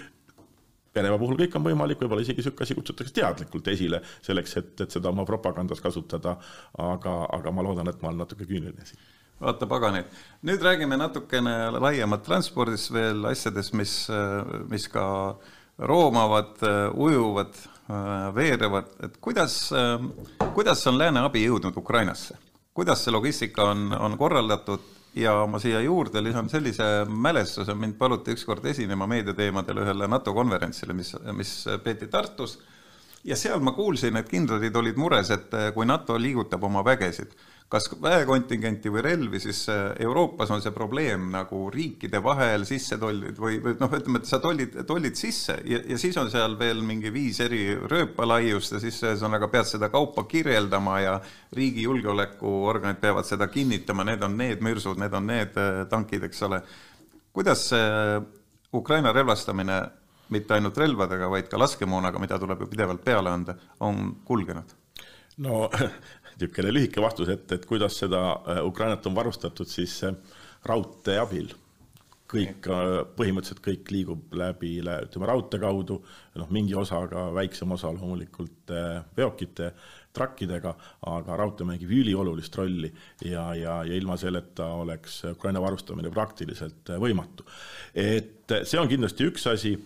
[0.92, 4.92] Venemaa puhul kõik on võimalik, võib-olla isegi niisugune asi kutsutakse teadlikult esile selleks, et, et
[4.92, 6.36] seda oma propagandas kasutada,
[6.84, 9.00] aga, aga ma loodan, et ma olen natuke küüniline siin
[9.42, 10.04] vaata paganid.
[10.42, 13.96] nüüd räägime natukene laiemalt transpordist veel, asjadest, mis,
[14.70, 15.04] mis ka
[15.78, 16.56] roomavad,
[16.94, 17.58] ujuvad,
[18.34, 19.72] veerevad, et kuidas,
[20.54, 22.38] kuidas on lääne abi jõudnud Ukrainasse?
[22.72, 24.80] kuidas see logistika on, on korraldatud
[25.14, 30.96] ja ma siia juurde lisan sellise mälestuse, mind paluti ükskord esinema meediateemadel ühele NATO konverentsile,
[30.96, 31.52] mis, mis
[31.84, 32.58] peeti Tartus
[33.24, 37.34] ja seal ma kuulsin, et kindralid olid mures, et kui NATO liigutab oma vägesid,
[37.72, 43.38] kas väekontingenti või relvi, siis äh, Euroopas on see probleem nagu riikide vahel sisse tollid
[43.40, 46.82] või, või noh, ütleme, et sa tollid, tollid sisse ja, ja siis on seal veel
[46.84, 51.14] mingi viis eri rööpalaiust ja siis ühesõnaga pead seda kaupa kirjeldama ja
[51.56, 56.44] riigi julgeolekuorganid peavad seda kinnitama, need on need mürsud, need on need äh, tankid, eks
[56.48, 56.60] ole.
[57.32, 58.20] kuidas see
[58.76, 59.80] Ukraina relvastamine
[60.32, 64.76] mitte ainult relvadega, vaid ka laskemoonaga, mida tuleb ju pidevalt peale anda, on kulgenud?
[65.40, 65.70] no
[66.40, 70.14] niisugune lühike vastus, et, et kuidas seda äh, Ukrainat on varustatud, siis äh,
[70.68, 71.52] raudtee abil.
[72.32, 75.98] kõik, äh, põhimõtteliselt kõik liigub läbi, ütleme raudtee kaudu,
[76.40, 78.72] noh, mingi osa, aga väiksem osa loomulikult
[79.16, 79.68] veokite,
[80.16, 80.72] trakkidega,
[81.12, 82.88] aga raudtee mängib üliolulist rolli
[83.24, 87.44] ja, ja, ja ilma selleta oleks Ukraina varustamine praktiliselt võimatu.
[87.94, 89.76] et see on kindlasti üks asi,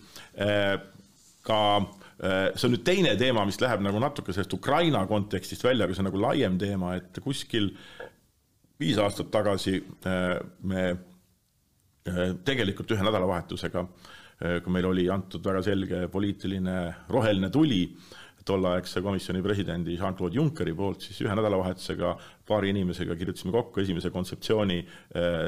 [1.47, 5.85] ka Äh, see on nüüd teine teema, mis läheb nagu natuke sellest Ukraina kontekstist välja,
[5.85, 7.71] aga see on nagu laiem teema, et kuskil
[8.81, 9.77] viis aastat tagasi
[10.09, 13.87] äh, me äh, tegelikult ühe nädalavahetusega,
[14.37, 16.73] kui meil oli antud väga selge poliitiline
[17.09, 17.79] roheline tuli
[18.45, 22.11] tolleaegse komisjoni presidendi Jean-Claude Junckeri poolt, siis ühe nädalavahetusega
[22.45, 24.77] paari inimesega kirjutasime kokku esimese kontseptsiooni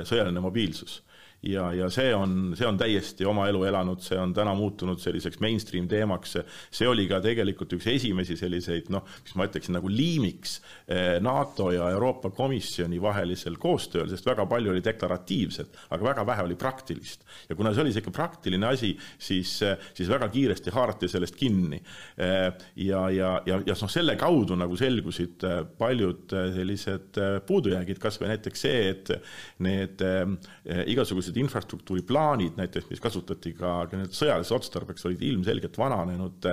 [0.10, 0.98] sõjaline mobiilsus
[1.42, 5.40] ja, ja see on, see on täiesti oma elu elanud, see on täna muutunud selliseks
[5.44, 6.36] mainstream teemaks,
[6.72, 10.58] see oli ka tegelikult üks esimesi selliseid noh, mis ma ütleksin nagu liimiks
[10.92, 16.48] eh, NATO ja Euroopa Komisjoni vahelisel koostööl, sest väga palju oli deklaratiivset, aga väga vähe
[16.50, 17.24] oli praktilist.
[17.50, 19.56] ja kuna see oli sihuke praktiline asi, siis,
[19.94, 21.80] siis väga kiiresti haarati sellest kinni.
[22.20, 22.50] Eh,
[22.84, 28.34] ja, ja, ja, ja noh, selle kaudu nagu selgusid eh, paljud sellised puudujäägid, kas või
[28.34, 29.12] näiteks see, et
[29.64, 30.02] need
[30.90, 36.48] igasugused sellised infrastruktuuriplaanid näiteks, mis kasutati ka, sõjaliseks otstarbeks, olid ilmselgelt vananenud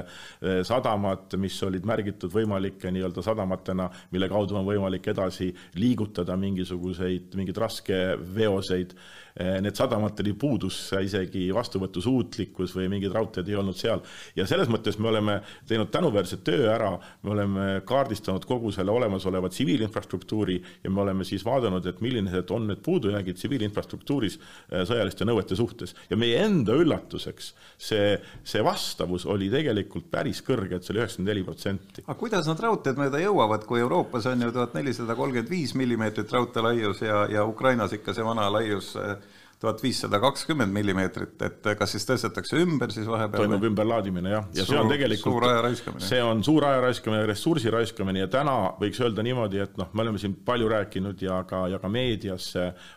[0.66, 7.62] sadamad, mis olid märgitud võimalike nii-öelda sadamatena, mille kaudu on võimalik edasi liigutada mingisuguseid, mingeid
[7.64, 8.96] raskeveoseid
[9.36, 14.00] Eh, need sadamatel puudus isegi vastuvõtusuutlikkus või mingid raudteed ei olnud seal.
[14.36, 15.34] ja selles mõttes me oleme
[15.68, 21.44] teinud tänuväärse töö ära, me oleme kaardistanud kogu selle olemasoleva tsiviilinfrastruktuuri ja me oleme siis
[21.44, 25.94] vaadanud, et millised on need puudujäägid tsiviilinfrastruktuuris eh, sõjaliste nõuete suhtes.
[26.08, 31.34] ja meie enda üllatuseks see, see vastavus oli tegelikult päris kõrge, et see oli üheksakümmend
[31.34, 32.06] neli protsenti.
[32.06, 36.32] aga kuidas nad raudteed mööda jõuavad, kui Euroopas on ju tuhat nelisada kolmkümmend viis millimeetrit
[36.32, 39.25] raudteelaius ja, ja Ukrainas ikka see vana laius eh,
[39.60, 43.46] tuhat viissada kakskümmend millimeetrit, et kas siis tõstetakse ümber siis vahepeal?
[43.46, 48.24] toimub ümberlaadimine jah, ja suur, see on tegelikult see on suur aja raiskamine, ressursi raiskamine.
[48.24, 51.80] Ja täna võiks öelda niimoodi, et noh, me oleme siin palju rääkinud ja ka, ja
[51.82, 52.52] ka meedias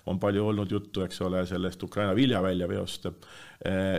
[0.10, 3.15] on palju olnud juttu, eks ole, sellest Ukraina viljaväljaveost Eh,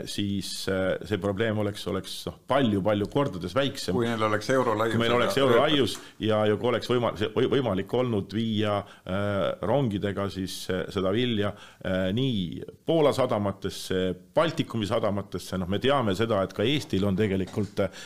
[0.08, 3.92] siis eh, see probleem oleks, oleks noh, palju-palju kordades väiksem.
[3.92, 4.94] kui neil oleks eurolaius.
[4.94, 10.54] kui meil oleks eurolaius ja, ja kui oleks võima-, võimalik olnud viia äh, rongidega siis
[10.64, 14.00] seda vilja äh, nii Poola sadamatesse,
[14.34, 18.00] Baltikumi sadamatesse, noh, me teame seda, et ka Eestil on tegelikult äh,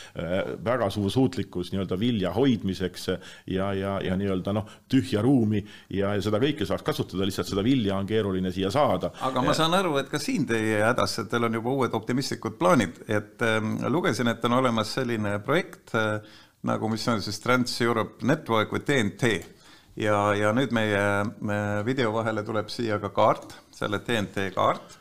[0.65, 3.07] väga suur suutlikkus nii-öelda vilja hoidmiseks
[3.47, 5.63] ja, ja, ja nii-öelda noh, tühja ruumi
[5.95, 9.13] ja, seda kõike saaks kasutada, lihtsalt seda vilja on keeruline siia saada.
[9.23, 12.57] aga ma saan aru, et ka siin teie hädas, et teil on juba uued optimistlikud
[12.57, 16.17] plaanid, et äh, lugesin, et on olemas selline projekt äh,
[16.65, 19.31] nagu, mis on siis Trans-Europe Network või TNT
[20.01, 21.01] ja, ja nüüd meie
[21.45, 24.97] me video vahele tuleb siia ka kaart, selle TNT kaart.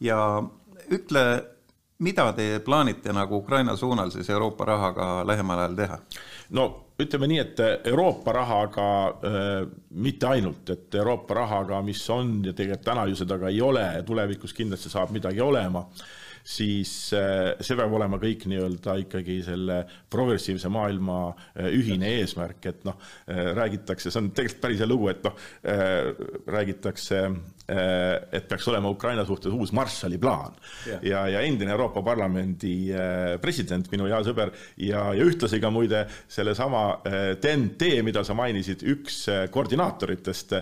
[0.00, 0.40] Ja
[0.90, 1.24] ütle,
[2.00, 5.98] mida te plaanite nagu Ukraina suunal siis Euroopa rahaga lähemal ajal teha?
[6.56, 6.68] no
[7.00, 12.84] ütleme nii, et Euroopa rahaga äh, mitte ainult, et Euroopa rahaga, mis on ja tegelikult
[12.84, 15.86] täna ju seda ka ei ole tulevikus kindlasti saab midagi olema
[16.46, 22.84] siis äh, see peab olema kõik nii-öelda ikkagi selle progressiivse maailma äh, ühine eesmärk, et
[22.88, 22.98] noh,
[23.28, 25.36] äh, räägitakse, see on tegelikult päris hea lugu, et noh,
[26.50, 27.18] räägitakse,
[27.70, 30.56] et peaks olema Ukraina suhtes uus Marshalli plaan
[30.88, 31.04] yeah.
[31.06, 32.90] ja, ja endine Euroopa Parlamendi
[33.42, 34.50] president, minu hea sõber
[34.82, 36.82] ja, ja ühtlasi ka muide sellesama
[37.38, 39.22] TNT, mida sa mainisid, üks
[39.54, 40.56] koordinaatoritest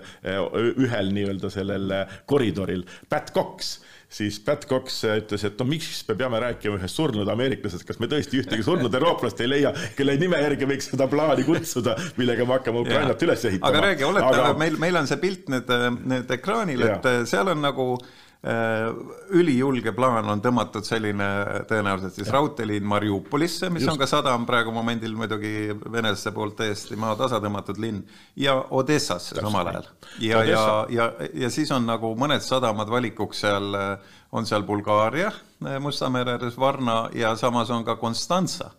[0.84, 1.96] ühel nii-öelda sellel
[2.28, 7.28] koridoril, Pat Cox siis Pat Cox ütles, et no miks me peame rääkima ühest surnud
[7.28, 11.44] ameeriklasest, kas me tõesti ühtegi surnud eurooplast ei leia, kelle nime järgi võiks seda plaani
[11.44, 13.72] kutsuda, millega me hakkame Ukrainat üles ehitama.
[13.72, 15.74] aga räägi, olete aga..., meil, meil on see pilt nüüd,
[16.14, 18.27] nüüd ekraanil, et seal on nagu Äh,
[19.34, 21.26] ülijulge plaan on tõmmatud selline
[21.66, 23.92] tõenäoliselt siis raudteeliin Mariupolisse, mis Just.
[23.92, 28.04] on ka sadam praegu momendil muidugi venelaste poolt täiesti maatasa tõmmatud linn
[28.38, 29.90] ja Odessasse samal ajal.
[30.22, 33.74] ja, ja, ja, ja siis on nagu mõned sadamad valikuks seal,
[34.30, 35.32] on seal Bulgaaria
[35.80, 38.70] Musta mere ääres, Varna ja samas on ka Konstantsa.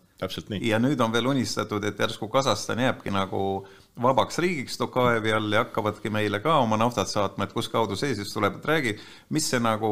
[0.60, 5.52] ja nüüd on veel unistatud, et järsku Kasahstan jääbki nagu äh, vabaks riigiks Tokajevi all
[5.52, 8.94] ja hakkavadki meile ka oma naftat saatma, et kustkaudu see siis tuleb, et räägi,
[9.34, 9.90] mis see nagu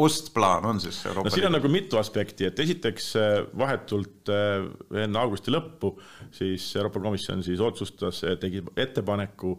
[0.00, 4.68] ostplaan on siis Euroopa no siin on nagu mitu aspekti, et esiteks äh, vahetult äh,
[5.04, 5.92] enne augusti lõppu
[6.36, 9.56] siis Euroopa Komisjon siis otsustas, äh, tegi ettepaneku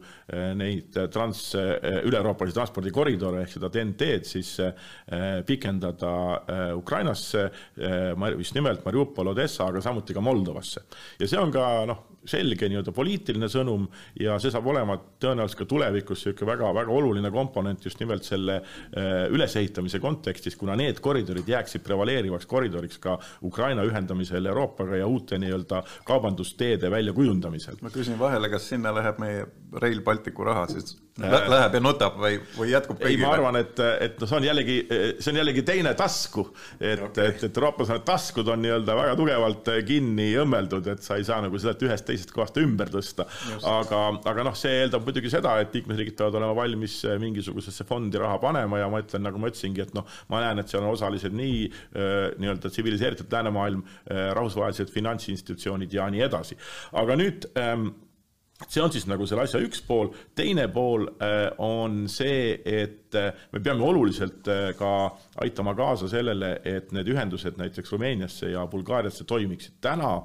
[0.58, 4.54] neid trans, üle-euroopalisi transpordikoridore ehk seda TNT-d siis
[5.48, 6.14] pikendada
[6.78, 7.44] Ukrainasse,
[8.38, 10.86] just nimelt Mariupol, Odessa, aga samuti ka Moldovasse.
[11.20, 13.88] ja see on ka noh, selge nii-öelda poliitiline sõnum
[14.20, 19.26] ja see saab olema tõenäoliselt ka tulevikus niisugune väga-väga oluline komponent just nimelt selle äh,
[19.34, 25.84] ülesehitamise kontekstis, kuna need koridorid jääksid prevaleerivaks koridoriks ka Ukraina ühendamisel Euroopaga ja uute nii-öelda
[26.06, 27.82] kaubandusteede väljakujundamisel.
[27.82, 29.48] ma küsin vahele, kas sinna läheb meie
[29.82, 33.20] Rail Balticu raha siis läheb ja nutab või, või jätkub kõigile?
[33.20, 34.78] ei, ma arvan, et, et see on jällegi,
[35.20, 36.46] see on jällegi teine tasku,
[36.80, 41.18] et okay., et, et Euroopas need taskud on nii-öelda väga tugevalt kinni õmmeldud, et sa
[41.20, 43.26] ei saa nagu seda ühest teisest kohast ümber tõsta.
[43.68, 48.40] aga, aga noh, see eeldab muidugi seda, et liikmesriigid peavad olema valmis mingisugusesse fondi raha
[48.42, 51.36] panema ja ma ütlen, nagu ma ütlesingi, et noh, ma näen, et seal on osalised
[51.36, 56.58] nii eh, nii-öelda tsiviliseeritud läänemaailm, eh, rahvusvahelised finantsinstitutsioonid ja nii edasi.
[57.04, 57.92] aga nüüd ähm,
[58.68, 61.08] see on siis nagu selle asja üks pool, teine pool
[61.62, 63.16] on see, et
[63.52, 64.48] me peame oluliselt
[64.78, 64.92] ka
[65.44, 69.80] aitama kaasa sellele, et need ühendused näiteks Rumeeniasse ja Bulgaariasse toimiksid.
[69.82, 70.22] täna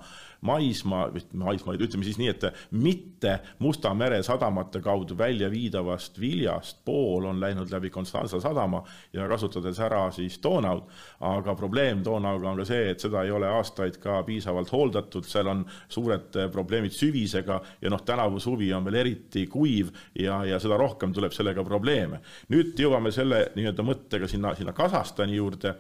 [0.47, 7.25] maismaa, maismaa, ütleme siis nii, et mitte Musta mere sadamate kaudu välja viidavast viljast pool
[7.25, 8.83] on läinud läbi Konstanza sadama
[9.13, 10.85] ja kasutades ära siis Donaud,
[11.21, 15.51] aga probleem Donauga on ka see, et seda ei ole aastaid ka piisavalt hooldatud, seal
[15.53, 20.79] on suured probleemid süvisega ja noh, tänavu suvi on veel eriti kuiv ja, ja seda
[20.81, 22.21] rohkem tuleb sellega probleeme.
[22.53, 25.77] nüüd jõuame selle nii-öelda mõttega sinna, sinna Kasahstani juurde,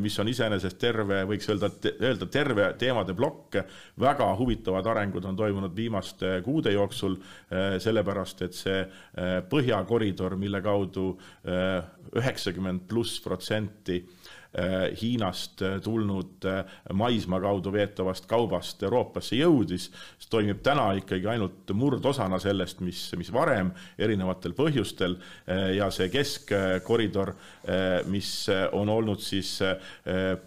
[0.00, 3.58] mis on iseenesest terve, võiks öelda, öelda terve teemade plokk.
[4.00, 7.16] väga huvitavad arengud on toimunud viimaste kuude jooksul,
[7.78, 8.80] sellepärast et see
[9.50, 11.10] põhjakoridor, mille kaudu
[12.16, 14.00] üheksakümmend pluss protsenti
[15.00, 19.88] Hiinast äh, tulnud äh, maismaa kaudu veetavast kaubast Euroopasse jõudis,
[20.18, 25.16] see toimib täna ikkagi ainult murdosana sellest, mis, mis varem erinevatel põhjustel
[25.76, 27.32] ja see keskkoridor,
[28.10, 28.28] mis
[28.76, 29.56] on olnud siis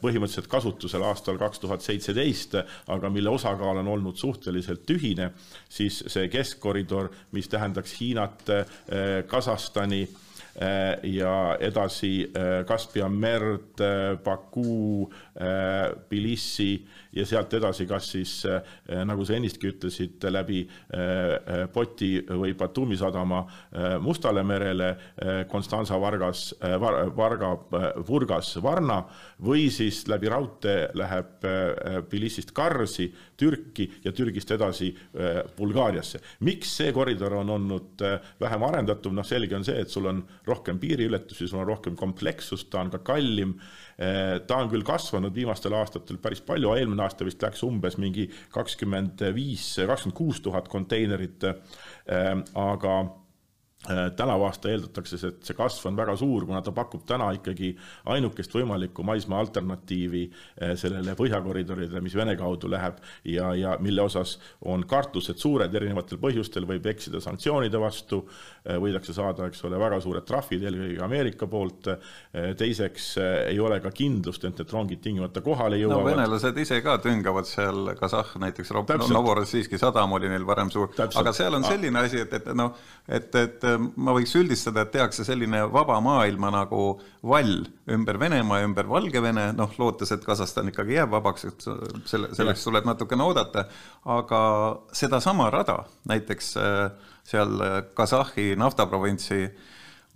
[0.01, 2.57] põhimõtteliselt kasutusel aastal kaks tuhat seitseteist,
[2.93, 5.31] aga mille osakaal on olnud suhteliselt tühine,
[5.69, 8.47] siis see keskkoridor, mis tähendaks Hiinat,
[9.27, 10.26] Kasahstani, Äh,
[11.03, 15.09] ja edasi äh, Kaspia merd, äh, Baku,
[16.09, 16.87] Tbilisi
[17.17, 18.33] ja sealt edasi, kas siis
[19.07, 20.63] nagu sa ennistki ütlesid, läbi
[21.73, 23.43] Poti või Batumi sadama
[24.03, 24.89] Mustale merele,
[25.49, 26.49] Konstanza, Vargas,
[27.17, 27.53] Varga,
[28.07, 29.01] Vurgas, Varna
[29.43, 31.47] või siis läbi raudtee läheb
[32.07, 34.91] Tbilisist Karsi, Türki ja Türgist edasi
[35.57, 36.21] Bulgaariasse.
[36.39, 38.03] miks see koridor on olnud
[38.41, 42.69] vähem arendatud, noh selge on see, et sul on rohkem piiriületusi, sul on rohkem komplekssust,
[42.71, 43.57] ta on ka kallim.
[43.97, 48.27] Eh, ta on küll kasvanud viimastel aastatel päris palju, eelmine aasta vist läks umbes mingi
[48.53, 52.97] kakskümmend viis, kakskümmend kuus tuhat konteinerit, eh, aga
[53.85, 57.69] tänavu aasta eeldatakse, et see kasv on väga suur, kuna ta pakub täna ikkagi
[58.09, 62.97] ainukest võimalikku maismaa alternatiivi äh, sellele põhjakoridorile, mis Vene kaudu läheb
[63.29, 68.23] ja, ja mille osas on kartused suured erinevatel põhjustel, võib eksida sanktsioonide vastu,
[68.65, 71.87] äh, võidakse saada, eks ole, väga suured trahvid, eelkõige Ameerika poolt,
[72.57, 76.01] teiseks ei ole ka kindlust, et need rongid tingimata kohale jõuavad.
[76.01, 78.73] no venelased ise ka tüngavad seal, Kasahh näiteks,
[79.13, 82.73] Novorossijski sadam oli neil varem suur, aga seal on selline asi, et, et noh,
[83.07, 86.81] et, et ma võiks üldistada, et tehakse selline vaba maailma nagu
[87.27, 91.67] vall ümber Venemaa ja ümber Valgevene, noh, lootes, et Kasahstan ikkagi jääb vabaks, et
[92.09, 93.67] selle, selleks tuleb natukene oodata,
[94.17, 94.41] aga
[94.95, 97.57] sedasama rada, näiteks äh, seal
[97.97, 99.41] Kasahhi naftaprovintsi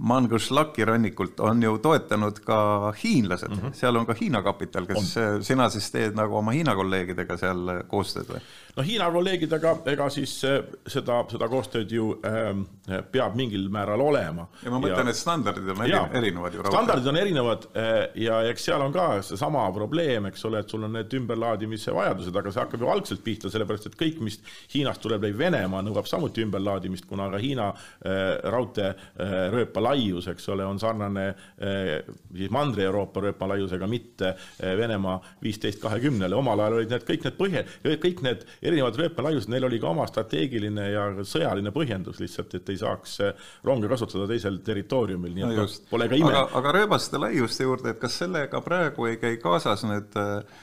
[0.01, 2.57] Mangushlaki rannikult on ju toetanud ka
[3.03, 3.73] hiinlased mm, -hmm.
[3.77, 5.43] seal on ka Hiina kapital, kes on.
[5.43, 8.41] sina siis teed nagu oma Hiina kolleegidega seal koostööd või?
[8.75, 14.47] No Hiina kolleegidega, ega siis eh, seda, seda koostööd ju äh, peab mingil määral olema.
[14.63, 16.63] ja ma mõtlen, et standardid on ja, erinevad ju.
[16.67, 17.91] standardid on erinevad äh,
[18.23, 22.35] ja eks seal on ka seesama probleem, eks ole, et sul on need ümberlaadimise vajadused,
[22.41, 24.39] aga see hakkab ju algselt pihta, sellepärast et kõik, mis
[24.73, 28.21] Hiinast tuleb läbi Venemaa, nõuab samuti ümberlaadimist, kuna ka Hiina äh,
[28.55, 31.31] raudteerööpa laius, eks ole, on sarnane
[31.61, 37.63] siis Mandri-Euroopa rööpa laiusega, mitte Venemaa viisteist kahekümnele, omal ajal olid need kõik need põhja,
[38.01, 42.79] kõik need erinevad rööpmelaiused, neil oli ka oma strateegiline ja sõjaline põhjendus lihtsalt, et ei
[42.81, 45.87] saaks eh, ronge kasutada teisel territooriumil, nii et no just.
[45.89, 46.31] pole ka ime.
[46.33, 50.59] aga, aga rööbaste laiuste juurde, et kas sellega praegu ei käi kaasas nüüd äh,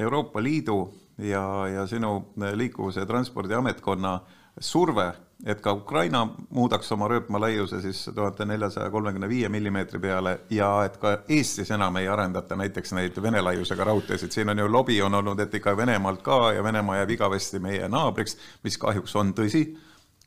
[0.00, 0.82] Euroopa Liidu
[1.20, 4.14] ja, ja sinu liikuvuse ja transpordiametkonna
[4.60, 5.10] surve
[5.46, 10.96] et ka Ukraina muudaks oma rööpmalaiuse siis tuhande neljasaja kolmekümne viie millimeetri peale ja et
[11.00, 15.14] ka Eestis enam ei arendata näiteks neid Vene laiusega raudteesid, siin on ju lobi on
[15.14, 19.64] olnud, et ikka Venemaalt ka ja Venemaa jääb igavesti meie naabriks, mis kahjuks on tõsi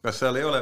[0.03, 0.59] kas seal ei ole,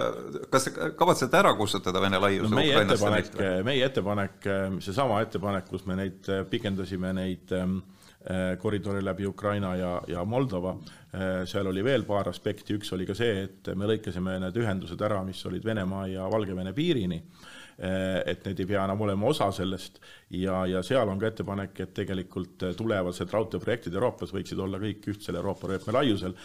[0.54, 3.32] kas te kavatsete ära kustutada Vene laiuse no meie ettepanek,
[3.66, 4.52] meie ettepanek,
[4.84, 7.66] seesama ettepanek, kus me neid pikendasime neid äh,
[8.22, 10.76] Äh, koridori läbi Ukraina ja, ja Moldova.
[11.12, 15.02] Äh, seal oli veel paar aspekti, üks oli ka see, et me lõikasime need ühendused
[15.04, 17.18] ära, mis olid Venemaa ja Valgevene piirini.
[17.84, 20.00] Äh, et need ei pea enam olema osa sellest.
[20.32, 25.42] Ja, ja seal on ka ettepanek, et tegelikult tulevased raudteeprojektid Euroopas võiksid olla kõik ühtsel
[25.42, 26.38] Euroopa rööpmelaiusel.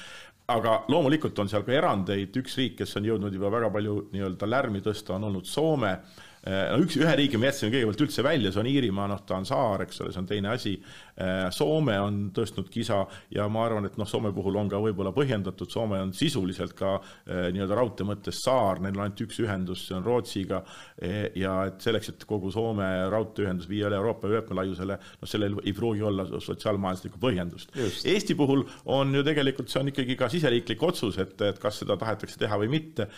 [0.49, 4.47] aga loomulikult on seal ka erandeid, üks riik, kes on jõudnud juba väga palju nii-öelda
[4.47, 5.99] lärmi tõsta, on olnud Soome.
[6.47, 9.47] No üks, ühe riigi me jätsime kõigepealt üldse välja, see on Iirimaa, noh, ta on
[9.49, 10.77] saar, eks ole, see on teine asi.
[11.17, 12.99] Äh, Soome on tõstnud kisa
[13.33, 16.99] ja ma arvan, et noh, Soome puhul on ka võib-olla põhjendatud, Soome on sisuliselt ka
[16.99, 20.61] äh, nii-öelda raudtee mõttes saar, neil on ainult üks ühendus, see on Rootsiga.
[20.97, 25.73] E, ja et selleks, et kogu Soome raudteeühendus viia üle Euroopa vöötmelaiusele, noh, sellel ei
[25.77, 27.73] pruugi olla sotsiaalmajanduslikku põhjendust.
[28.05, 31.97] Eesti puhul on ju tegelikult see on ikkagi ka siseriiklik otsus, et, et kas seda
[32.01, 33.09] tahetakse teha või mitte.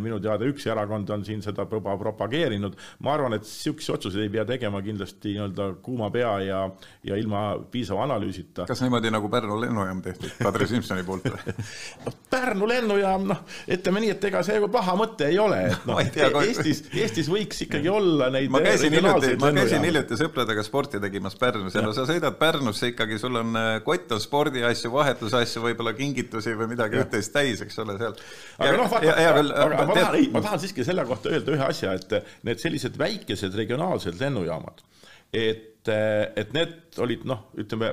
[0.00, 2.76] Minu teada üks erakond on siin seda juba propageerinud.
[3.04, 6.60] ma arvan, et niisuguseid otsuseid ei pea tegema kindlasti nii-öelda kuuma pea ja,
[7.06, 8.66] ja ilma ilma piisava analüüsita.
[8.66, 11.54] kas niimoodi nagu Pärnu lennujaam tehti Kadri Simsoni poolt või
[12.32, 16.00] Pärnu lennujaam, noh, ütleme nii, et ega see paha mõte ei ole, et noh,
[16.42, 21.38] Eestis, Eestis võiks ikkagi olla neid ma käisin hiljuti, ma käisin hiljuti sõpradega sporti tegemas
[21.40, 25.94] Pärnus ja no sa sõidad Pärnusse ikkagi, sul on äh, kott on spordiasju, vahetusasju, võib-olla
[25.96, 28.18] kingitusi või midagi üht-teist täis, eks ole, seal.
[28.58, 29.16] aga noh, vaata,
[29.64, 33.00] aga ma tahan, ei, ma tahan siiski selle kohta öelda ühe asja, et need sellised
[33.00, 34.84] väikesed regionaalsed lennujaamad,
[35.32, 37.92] et, et need olid noh, ütleme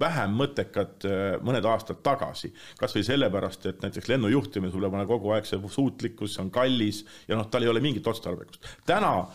[0.00, 1.04] vähem mõttekad
[1.44, 2.48] mõned aastad tagasi.
[2.80, 6.44] kas või sellepärast, et näiteks lennu juhtimine, sul peab olema kogu aeg see suutlikkus, see
[6.46, 8.64] on kallis ja noh, tal ei ole mingit otstarbekust.
[8.86, 9.28] täna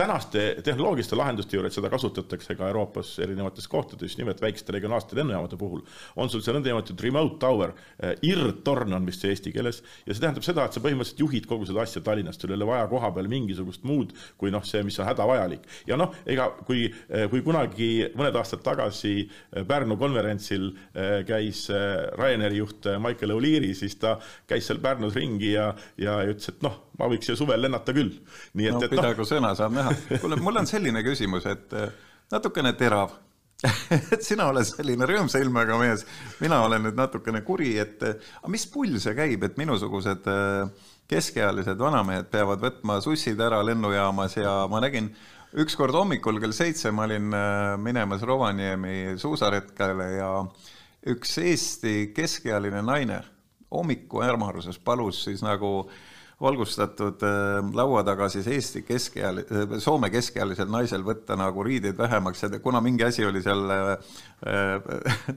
[0.00, 5.82] tänaste tehnoloogiliste lahenduste juures, seda kasutatakse ka Euroopas erinevates kohtades, nimelt väikeste regionaalsete lennujaamade puhul,
[6.16, 10.22] on sul see nõndanimetatud remote tower, eh, IRD-torn on vist see eesti keeles, ja see
[10.22, 13.12] tähendab seda, et sa põhimõtteliselt juhid kogu seda asja Tallinnast, sul ei ole vaja koha
[13.16, 15.68] peal mingisugust muud kui noh, see, mis on hädavajalik.
[15.90, 20.70] ja noh, ega kui, eh, kui kunagi mõned aastad tagasi eh, Pärnu konverentsil
[21.26, 24.16] käis Ryanairi juht Michael O'Leary, siis ta
[24.48, 25.70] käis seal Pärnus ringi ja,
[26.00, 28.12] ja ütles, et noh, ma võiks ju suvel lennata küll.
[28.58, 29.28] nii et no,, et pidagu no.
[29.28, 29.96] sõna saab näha.
[30.20, 31.90] kuule, mul on selline küsimus, et äh,
[32.32, 33.16] natukene terav
[34.14, 36.06] et sina oled selline rõõmsa ilmega mees,
[36.40, 40.92] mina olen nüüd natukene kuri, et äh, aga mis pull see käib, et minusugused äh,
[41.10, 45.10] keskealised vanamehed peavad võtma sussid ära lennujaamas ja ma nägin
[45.60, 47.34] ükskord hommikul kell seitse ma olin
[47.82, 50.28] minemas Rovaniemi suusaretkele ja
[51.10, 53.18] üks Eesti keskealine naine
[53.74, 55.98] hommikuärmaruses palus siis nagu äh,
[56.40, 62.42] valgustatud äh, laua taga siis Eesti keskeal-, äh, Soome keskealisel naisel võtta nagu riideid vähemaks
[62.42, 63.98] ja kuna mingi asi oli seal äh,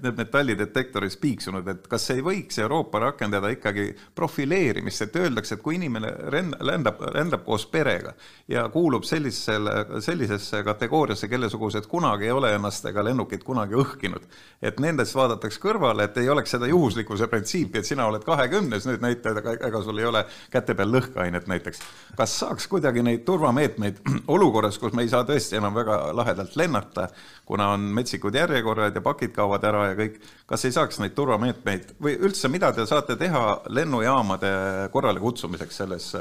[0.03, 5.75] need metallidetektoris piiksunud, et kas ei võiks Euroopa rakendada ikkagi profileerimist, et öeldakse, et kui
[5.75, 8.13] inimene rend-, lendab, lendab koos perega
[8.47, 14.23] ja kuulub sellisele, sellisesse kategooriasse, kellesugused kunagi ei ole ennast ega lennukit kunagi õhkinud,
[14.63, 19.03] et nendest vaadatakse kõrvale, et ei oleks seda juhuslikkuse printsiipi, et sina oled kahekümnes nüüd
[19.03, 20.23] näitajad, aga ega sul ei ole
[20.53, 21.81] käte peal lõhkeainet näiteks.
[22.17, 24.01] kas saaks kuidagi neid turvameetmeid
[24.35, 27.07] olukorras, kus me ei saa tõesti enam väga lahedalt lennata,
[27.45, 30.19] kuna on metsikud järjekorrad ja pakid kaovad ära ja kõik,
[30.49, 34.53] kas ei saaks neid turvameetmeid või üldse, mida te saate teha lennujaamade
[34.91, 36.11] korrale kutsumiseks selles,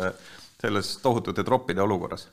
[0.61, 2.29] selles tohutute troppide olukorras?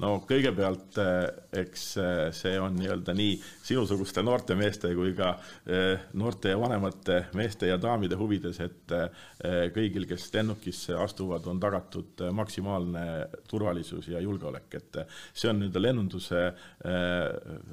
[0.00, 1.26] No kõigepealt eh,
[1.60, 3.34] eks eh, see on nii-öelda nii
[3.66, 5.34] sinusuguste noorte meeste kui ka
[5.66, 8.94] eh, noorte ja vanemate meeste ja daamide huvides, et
[9.74, 13.02] kõigil, kes lennukisse astuvad, on tagatud maksimaalne
[13.48, 14.98] turvalisus ja julgeolek, et
[15.32, 16.42] see on nii-öelda lennunduse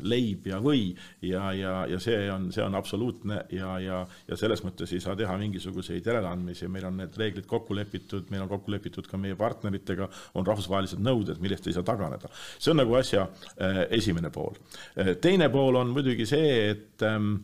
[0.08, 0.92] leib ja või.
[1.26, 5.18] Ja, ja, ja see on, see on absoluutne ja, ja, ja selles mõttes ei saa
[5.20, 9.36] teha mingisuguseid järeleandmisi, meil on need reeglid kokku lepitud, meil on kokku lepitud ka meie
[9.40, 10.08] partneritega,
[10.40, 12.34] on rahvusvahelised nõuded, millest ei saa taganeda areneda.
[12.60, 13.28] see on nagu asja
[13.62, 14.56] äh, esimene pool.
[14.98, 17.36] Äh, teine pool on muidugi see, et, ähm,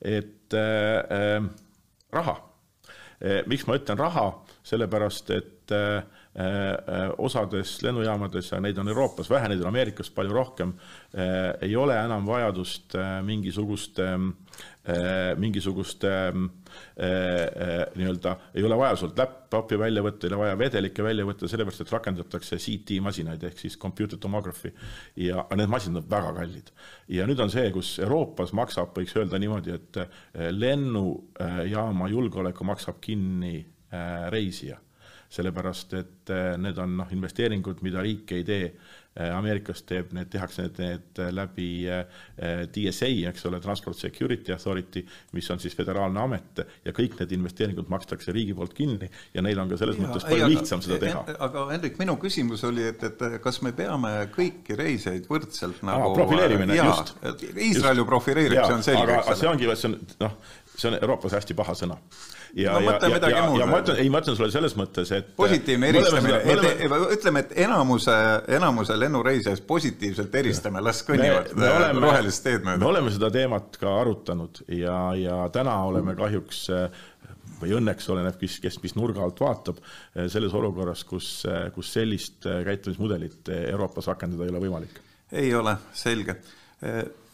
[0.00, 1.48] et äh, äh,
[2.12, 2.40] raha.
[3.46, 4.26] miks ma ütlen raha,
[4.66, 6.02] sellepärast et äh,
[7.22, 10.74] osades lennujaamades ja neid on Euroopas vähe, neid on Ameerikas palju rohkem,
[11.62, 14.10] ei ole enam vajadust mingisuguste,
[15.40, 16.10] mingisuguste
[16.94, 21.84] nii-öelda, ei ole vaja sult laptopi välja võtta, ei ole vaja vedelikke välja võtta, sellepärast
[21.84, 24.72] et rakendatakse CT masinaid ehk siis computer tomography
[25.20, 26.72] ja need masinad on väga kallid.
[27.08, 30.00] ja nüüd on see, kus Euroopas maksab, võiks öelda niimoodi, et
[30.54, 33.58] lennujaama julgeoleku maksab kinni
[34.34, 34.80] reisija
[35.34, 38.68] sellepärast et eh, need on noh, investeeringud, mida riik ei tee.
[39.14, 41.68] Eh, Ameerikas teeb, need tehakse need, need läbi
[42.74, 45.04] DSA, eh, eks ole, Transport Security Authority,
[45.36, 49.62] mis on siis föderaalne amet ja kõik need investeeringud makstakse riigi poolt kinni ja neil
[49.62, 51.22] on ka selles ja, mõttes palju ei, lihtsam seda teha.
[51.46, 56.18] aga Hendrik, minu küsimus oli, et, et kas me peame kõiki reiseid võrdselt nagu Aa,
[56.18, 57.14] profileerimine, just.
[57.54, 59.20] Iisrael ju profileerib, see on selge.
[59.22, 60.38] aga see ongi, see on noh,
[60.76, 61.96] see on Euroopas hästi paha sõna.
[62.54, 65.32] Ja no,, ja, ja, ja, ja ma ütlen, ei, ma ütlen sulle selles mõttes, et
[65.38, 66.98] positiivne eristamine, et oleme...
[67.16, 68.14] ütleme, et enamuse,
[68.58, 71.50] enamuse lennureisijast positiivselt eristame, las kõnnivad
[72.02, 72.82] rohelist teed mööda.
[72.82, 76.68] me oleme seda teemat ka arutanud ja, ja täna oleme kahjuks
[77.60, 79.82] või õnneks oleneb, kes, kes mis nurga alt vaatab,
[80.30, 81.32] selles olukorras, kus,
[81.74, 85.02] kus sellist käitumismudelit Euroopas rakendada ei ole võimalik.
[85.32, 86.38] ei ole, selge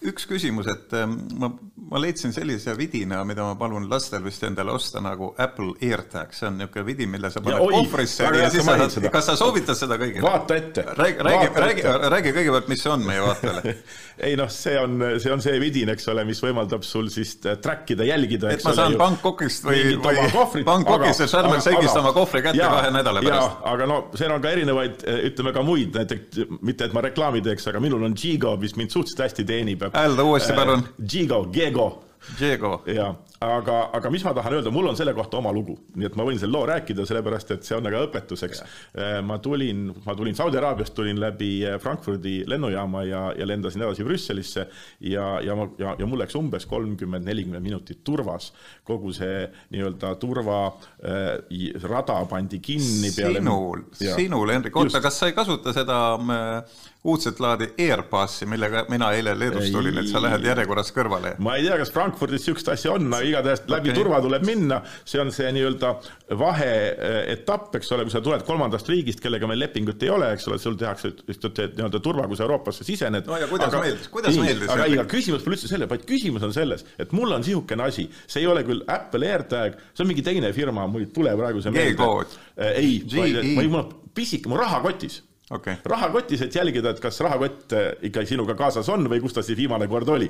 [0.00, 1.50] üks küsimus, et ähm, ma,
[1.90, 6.48] ma leidsin sellise vidina, mida ma palun lastel vist endale osta nagu Apple AirTag, see
[6.48, 9.76] on niisugune vidin, mille sa paned kohvrisse ja, ja siis sa saad, kas sa soovitad
[9.76, 10.24] seda kõigile?
[10.24, 10.86] vaata ette.
[10.96, 11.84] räägi, räägi, räägi,
[12.16, 13.74] räägi kõigepealt, mis see on meie vaatajale
[14.30, 17.56] ei noh, see on, see on see vidin, eks ole, mis võimaldab sul siis äh,
[17.62, 18.50] track ida, jälgida.
[18.54, 22.70] et ma saan Bangkokist või, või Bangkokist ja Sharm el Sheikhist oma kohvri kätte ja,
[22.72, 23.60] kahe nädala pärast.
[23.72, 27.44] aga no seal on ka erinevaid, äh, ütleme ka muid, näiteks mitte, et ma reklaami
[27.44, 29.86] teeks, aga minul on Gigo, mis mind suhteliselt hästi teenib.
[29.92, 30.82] Häälda uuesti palun.
[31.08, 32.02] Gigo, Giego.
[32.40, 32.82] Diego.
[32.86, 36.16] ja, aga, aga mis ma tahan öelda, mul on selle kohta oma lugu, nii et
[36.18, 38.60] ma võin selle loo rääkida, sellepärast et see on väga õpetuseks.
[39.24, 44.66] ma tulin, ma tulin Saudi Araabiast, tulin läbi Frankfurdi lennujaama ja, ja lendasin edasi Brüsselisse
[45.08, 48.52] ja, ja ma, ja, ja mul läks umbes kolmkümmend, nelikümmend minutit turvas.
[48.84, 53.38] kogu see nii-öelda turvarada äh, pandi kinni peale.
[53.40, 59.12] sinul, sinul, Hendrik, oota, kas sa ei kasuta seda äh, uudset laadi Airpassi, millega mina
[59.16, 61.34] eile Leedust tulin, et sa lähed järjekorras kõrvale.
[61.40, 63.96] ma ei tea, kas Frankfurdis niisugust asja on, aga igatahes läbi okay.
[63.96, 65.92] turva tuleb minna, see on see nii-öelda
[66.40, 70.60] vaheetapp, eks ole, kui sa tuled kolmandast riigist, kellega meil lepingut ei ole, eks ole,
[70.62, 73.28] sul tehakse nii-öelda turva, kui sa Euroopasse sisened.
[73.30, 74.74] no ja kuidas aga, meeldis, kuidas nii, meeldis?
[74.74, 78.06] aga ei, küsimus pole üldse selles, vaid küsimus on selles, et mul on niisugune asi,
[78.26, 81.64] see ei ole küll Apple AirTag, see on mingi teine firma, mul ei tule praegu
[81.64, 82.12] see meelde.
[82.70, 85.76] ei, vaid, mul on pisike, mu rahakotis okay..
[85.84, 89.58] rahakotis, et jälgida, et kas rahakott eh, ikka sinuga kaasas on või kus ta siis
[89.58, 90.28] viimane kord oli.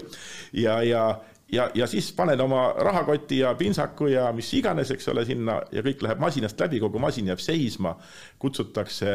[0.57, 1.05] ja, ja,
[1.53, 5.85] ja, ja siis paned oma rahakoti ja pintsaku ja mis iganes, eks ole, sinna ja
[5.87, 7.97] kõik läheb masinast läbi, kogu masin jääb seisma.
[8.41, 9.11] kutsutakse,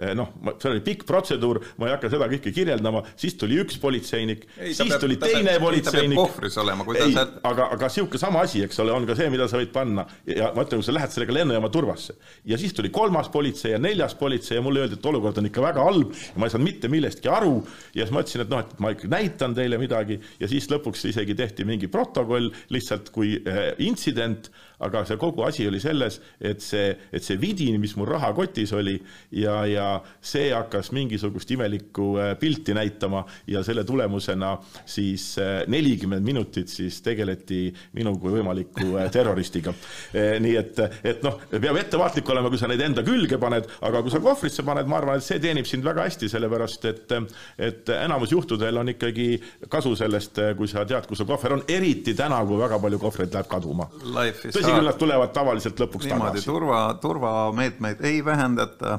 [0.00, 3.76] eh, noh, see oli pikk protseduur, ma ei hakka seda kõike kirjeldama, siis tuli üks
[3.80, 6.16] politseinik, siis peab, tuli teine peab, politseinik.
[6.16, 7.16] kohvris olema, kui ta ei,
[7.50, 10.06] aga, aga sihuke sama asi, eks ole, on ka see, mida sa võid panna.
[10.24, 12.16] Ja ma ütlen, kui sa lähed sellega lennujaama turvasse.
[12.48, 15.64] Ja siis tuli kolmas politsei ja neljas politsei ja mulle öeldi, et olukord on ikka
[15.64, 17.58] väga halb ja ma ei saanud mitte millestki aru.
[17.94, 20.20] Ja siis ma ütlesin, et noh, et ma ikka näitan teile midagi.
[20.40, 24.50] Ja siis lõpuks isegi tehti mingi mingi protokoll lihtsalt kui eh, intsident,
[24.80, 28.94] aga see kogu asi oli selles, et see, et see vidin, mis mul rahakotis oli
[29.36, 29.88] ja, ja
[30.24, 34.54] see hakkas mingisugust imelikku eh, pilti näitama ja selle tulemusena
[34.88, 39.72] siis eh, nelikümmend minutit siis tegeleti minu kui võimaliku terroristiga.
[40.12, 44.12] nii et, et noh, peab ettevaatlik olema, kui sa neid enda külge paned, aga kui
[44.12, 47.14] sa kohvrisse paned, ma arvan, et see teenib sind väga hästi, sellepärast et,
[47.60, 49.28] et enamus juhtudel on ikkagi
[49.70, 53.34] kasu sellest, kui sa tead, kus su kohver on, eriti täna, kui väga palju kohvreid
[53.34, 53.88] läheb kaduma.
[53.94, 56.50] tõsi küll, nad tulevad tavaliselt lõpuks niimoodi, tagasi.
[56.50, 58.98] turva, turvameetmeid ei vähendata.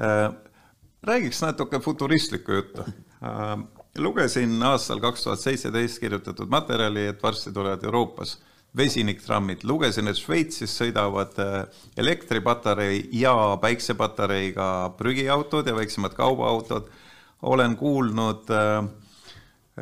[0.00, 0.28] Äh,
[1.06, 2.86] räägiks natuke futuristlikku juttu.
[3.22, 3.56] Äh,
[3.98, 8.38] lugesin aastal kaks tuhat seitseteist kirjutatud materjali, et varsti tulevad Euroopas
[8.76, 14.66] vesiniktrammid, lugesin, et Šveitsis sõidavad äh, elektripatarei ja päiksepatareiga
[14.98, 16.90] prügiautod ja väiksemad kaubaautod.
[17.42, 18.84] olen kuulnud äh,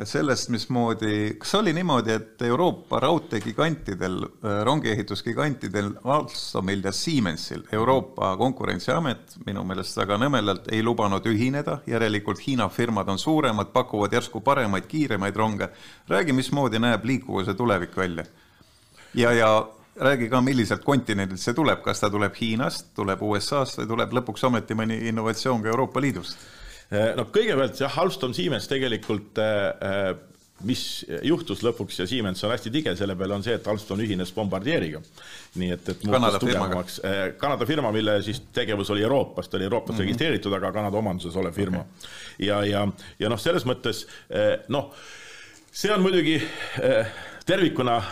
[0.03, 9.35] sellest, mismoodi, kas oli niimoodi, et Euroopa raudteegigantidel, äh, rongiehitusgigantidel Alstomil ja Siemensil Euroopa Konkurentsiamet
[9.45, 14.87] minu meelest väga nõmelalt ei lubanud ühineda, järelikult Hiina firmad on suuremad, pakuvad järsku paremaid,
[14.87, 15.69] kiiremaid ronge.
[16.09, 18.25] räägi, mismoodi näeb liikuvuse tulevik välja?
[19.13, 23.87] ja, ja räägi ka, milliselt kontinendilt see tuleb, kas ta tuleb Hiinast, tuleb USA-st või
[23.87, 26.37] tuleb lõpuks ometi mõni innovatsioon ka Euroopa Liidust
[27.17, 29.59] no kõigepealt jah, Alstom Siemens tegelikult eh,
[29.89, 30.09] eh,
[30.67, 30.81] mis
[31.23, 34.99] juhtus lõpuks ja Siemens on hästi tige selle peale, on see, et Alstom ühines Bombardieriga.
[35.55, 36.99] nii et, et muutus tugevamaks.
[37.39, 40.07] Kanada firma, mille siis tegevus oli Euroopas, ta oli Euroopas mm -hmm.
[40.07, 42.47] registreeritud, aga Kanada omanduses olev firma okay..
[42.47, 42.87] ja, ja,
[43.19, 44.05] ja noh, selles mõttes
[44.67, 44.91] noh,
[45.71, 46.41] see on muidugi
[47.49, 48.03] tervikuna äh,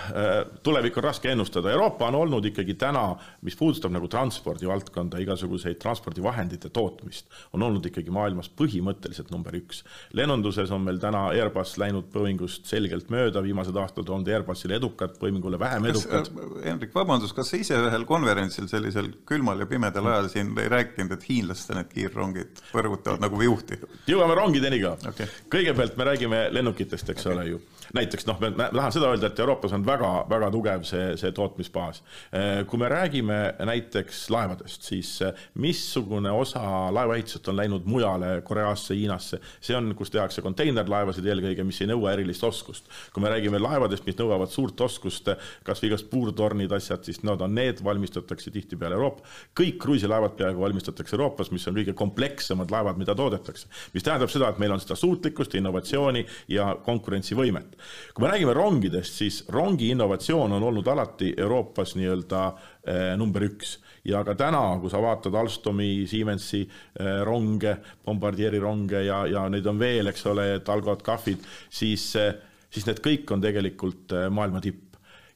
[0.63, 3.03] tulevik on raske ennustada, Euroopa on olnud ikkagi täna,
[3.45, 9.83] mis puudutab nagu transpordivaldkonda, igasuguseid transpordivahendite tootmist, on olnud ikkagi maailmas põhimõtteliselt number üks.
[10.17, 15.59] lennunduses on meil täna Airbus läinud Boeingust selgelt mööda, viimased aastad olnud Airbusil edukad, Boeingule
[15.59, 16.33] vähem edukad.
[16.33, 20.73] Äh, Hendrik, vabandust, kas sa ise ühel konverentsil sellisel külmal ja pimedal ajal siin ei
[20.73, 23.77] rääkinud, et hiinlaste need kiirrongid põrgutavad nagu viuhti?
[24.09, 25.29] jõuame rongideni ka okay..
[25.53, 27.35] kõigepealt me räägime lennukitest, eks okay.
[27.35, 31.31] ole ju näiteks noh, ma tahan seda öelda, et Euroopas on väga-väga tugev see, see
[31.35, 32.01] tootmisbaas.
[32.31, 36.61] Äh, kui me räägime näiteks laevadest, siis äh, missugune osa
[36.93, 42.13] laevaehitusest on läinud mujale, Koreasse, Hiinasse, see on, kus tehakse konteinerlaevasid eelkõige, mis ei nõua
[42.15, 42.89] erilist oskust.
[43.13, 45.31] kui me räägime laevadest, mis nõuavad suurt oskust,
[45.67, 49.23] kas või igast puurtornid, asjad, siis nad on need, valmistatakse tihtipeale Euroopa.
[49.57, 53.67] kõik kruiisilaevad peaaegu valmistatakse Euroopas, mis on kõige komplekssemad laevad, mida toodetakse.
[53.93, 57.77] mis tähendab seda, et meil on seda suutlikkust, innovatsiooni ja konkurentsivõimet
[58.13, 63.77] kui me räägime rongidest, siis rongi innovatsioon on olnud alati Euroopas nii-öelda eh, number üks
[64.07, 69.67] ja ka täna, kui sa vaatad Alstomi, Siemensi eh, ronge, Bombardieri ronge ja, ja neid
[69.67, 72.33] on veel, eks ole, Talgot, Cafid, siis, eh,
[72.69, 74.86] siis need kõik on tegelikult maailma tipp.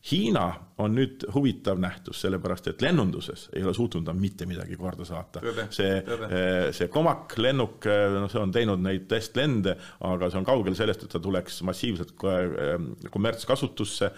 [0.01, 0.47] Hiina
[0.81, 5.43] on nüüd huvitav nähtus, sellepärast et lennunduses ei ole suutnud nad mitte midagi korda saata.
[5.69, 7.85] see, eh, see Comac lennuk,
[8.15, 9.75] noh, see on teinud neid testlende,
[10.09, 12.73] aga see on kaugel sellest, et ta tuleks massiivselt eh,
[13.13, 14.11] kommertskasutusse,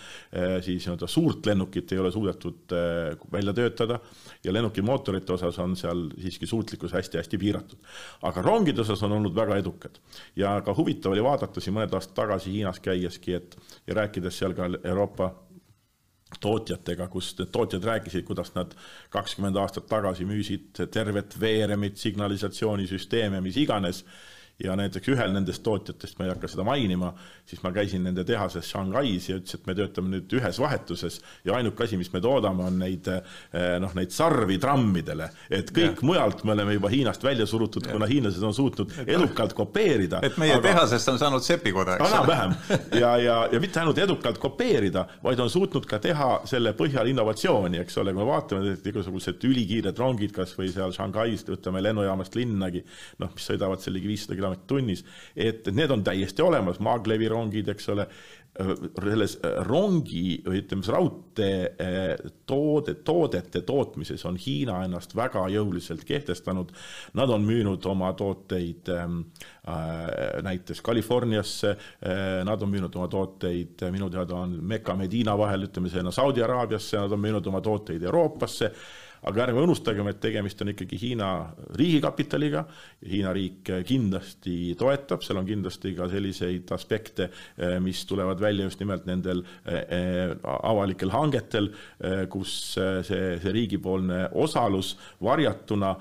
[0.63, 2.73] siis nii-öelda suurt lennukit ei ole suudetud
[3.31, 3.99] välja töötada
[4.43, 7.79] ja lennuki mootorite osas on seal siiski suutlikkus hästi-hästi piiratud.
[8.21, 9.99] aga rongide osas on olnud väga edukad
[10.35, 13.57] ja ka huvitav oli vaadata siin mõned aastad tagasi Hiinas käieski, et
[13.87, 15.33] ja rääkides seal ka Euroopa
[16.43, 18.75] tootjatega, kus tootjad rääkisid, kuidas nad
[19.13, 24.03] kakskümmend aastat tagasi müüsid tervet veeremit, signalisatsioonisüsteeme, mis iganes
[24.61, 27.09] ja näiteks ühel nendest tootjatest, ma ei hakka seda mainima,
[27.49, 31.55] siis ma käisin nende tehases Shanghais ja ütles, et me töötame nüüd ühes vahetuses ja
[31.57, 33.23] ainuke asi, mis me toodame, on neid eh,
[33.81, 36.05] noh, neid sarvi trammidele, et kõik ja.
[36.05, 40.21] mujalt me oleme juba Hiinast välja surutud, kuna hiinlased on suutnud edukalt kopeerida.
[40.23, 40.67] et meie aga...
[40.67, 42.13] tehasest on saanud sepikoda, eks ole.
[42.13, 42.55] enam-vähem
[43.01, 47.81] ja, ja, ja mitte ainult edukalt kopeerida, vaid on suutnud ka teha selle põhjal innovatsiooni,
[47.81, 52.37] eks ole, kui me vaatame, et igasugused ülikiired rongid, kas või seal Shanghais, võtame lennujaamast
[52.37, 52.85] linnagi,
[53.19, 55.03] noh, mis sõidavad seal ligi viissada kilomeetrit tunnis,
[55.35, 58.07] et need on täiesti olemas, maaglevi rongid, eks ole,
[58.53, 66.03] selles rongi või ütleme siis raudtee eh, toode, toodete tootmises on Hiina ennast väga jõuliselt
[66.05, 66.69] kehtestanud.
[67.17, 69.23] Nad on müünud oma tooteid ehm,
[69.65, 70.03] äh,
[70.45, 75.89] näiteks Californiasse äh,, nad on müünud oma tooteid, minu teada on Mekka, Medina vahel, ütleme
[75.89, 78.69] sinna Saudi Araabiasse, nad on müünud oma tooteid Euroopasse
[79.29, 81.29] aga ärme unustagem, et tegemist on ikkagi Hiina
[81.79, 82.63] riigikapitaliga,
[83.07, 88.81] Hiina riik kindlasti toetab, seal on kindlasti ka selliseid aspekte, eh, mis tulevad välja just
[88.83, 91.69] nimelt nendel eh, eh, avalikel hangetel,
[92.31, 93.03] kus see,
[93.39, 94.93] see riigipoolne osalus
[95.23, 95.93] varjatuna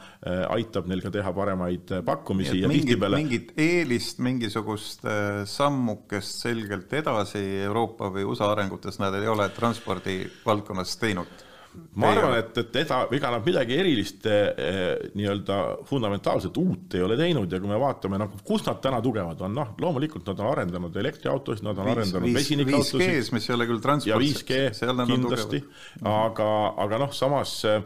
[0.52, 5.06] aitab neil ka teha paremaid pakkumisi ja mingit, tihtipeale mingit eelist, mingisugust
[5.50, 11.51] sammukest selgelt edasi Euroopa või USA arengutes nad ei ole transpordi valdkonnas teinud
[11.96, 15.58] ma arvan, et, et ega, ega nad midagi erilist eh, nii-öelda
[15.88, 19.54] fundamentaalselt uut ei ole teinud ja kui me vaatame, noh, kus nad täna tugevad on,
[19.56, 23.06] noh, loomulikult nad on arendanud elektriautosid, nad on viis, arendanud vesinikautosid.
[23.06, 24.12] 5G-s, mis ei ole küll transport.
[24.12, 25.64] ja 5G kindlasti,
[26.12, 26.52] aga,
[26.84, 27.82] aga noh, samas eh,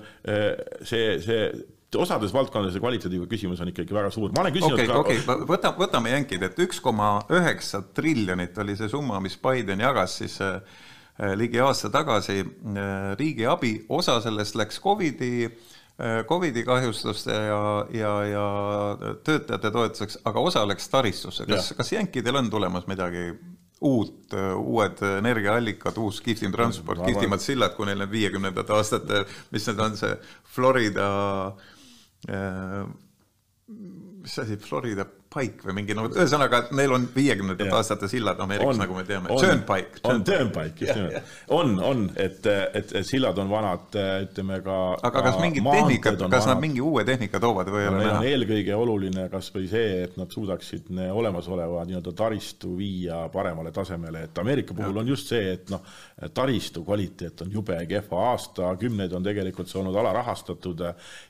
[0.87, 1.49] see, see
[1.97, 4.34] osades valdkondades see kvaliteediga küsimus on ikkagi väga suur.
[4.34, 8.74] ma olen küsinud okay, ka okay., võtame, võtame jänkid, et üks koma üheksa triljonit oli
[8.76, 10.61] see summa, mis Biden jagas siis Äh,
[11.36, 17.60] ligi aasta tagasi äh, riigiabi, osa sellest läks Covidi äh, Covidi kahjustuste ja,
[17.92, 18.46] ja, ja
[19.24, 21.46] töötajate toetuseks, aga osa läks taristusse.
[21.46, 23.30] kas, kas jänkidel on tulemas midagi
[23.80, 29.82] uut, uued energiaallikad, uus kihvtim transport, kihvtimad sillad, kui neil need viiekümnendate aastate, mis need
[29.84, 30.14] on, see
[30.54, 31.08] Florida
[32.28, 32.86] äh,
[33.66, 35.06] mis asi, Florida
[35.37, 39.30] Pike või mingi no ühesõnaga, et neil on viiekümnendate aastate sillad Ameerikas, nagu me teame.
[39.32, 40.03] Turnpike.
[40.09, 41.34] on Turnpike, just nimelt.
[41.55, 46.30] on, on, et, et, et sillad on vanad, ütleme ka aga kas mingit tehnikat, kas
[46.30, 46.49] vanad.
[46.55, 48.22] nad mingi uue tehnika toovad või ei ole näha?
[48.30, 54.43] eelkõige oluline kas või see, et nad suudaksid olemasoleva nii-öelda taristu viia paremale tasemele, et
[54.43, 55.05] Ameerika puhul ja.
[55.05, 55.84] on just see, et noh,
[56.34, 60.84] taristu kvaliteet on jube kehva, aastakümneid on tegelikult see olnud alarahastatud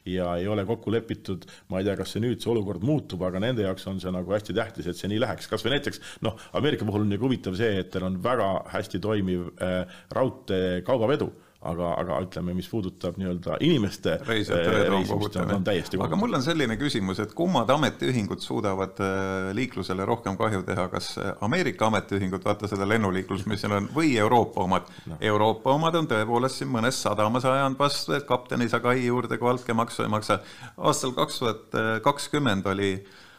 [0.07, 3.43] ja ei ole kokku lepitud, ma ei tea, kas see nüüd, see olukord muutub, aga
[3.43, 6.39] nende jaoks on see nagu hästi tähtis, et see nii läheks, kas või näiteks noh,
[6.59, 11.33] Ameerika puhul on ju huvitav see, et teil on väga hästi toimiv äh, raudtee kaubavedu
[11.71, 16.77] aga, aga ütleme, mis puudutab nii-öelda inimeste reisimist, on, on täiesti aga mul on selline
[16.81, 21.13] küsimus, et kummad ametiühingud suudavad äh, liiklusele rohkem kahju teha, kas
[21.45, 25.21] Ameerika ametiühingud, vaata seda lennuliiklust, mis seal on, või Euroopa omad no.?
[25.33, 29.41] Euroopa omad on tõepoolest siin mõnes sadamas ajanud vastu, et kapten ei saa kai juurde,
[29.41, 30.41] kui altkäemaksu ei maksa.
[30.77, 32.93] aastal kaks tuhat kakskümmend oli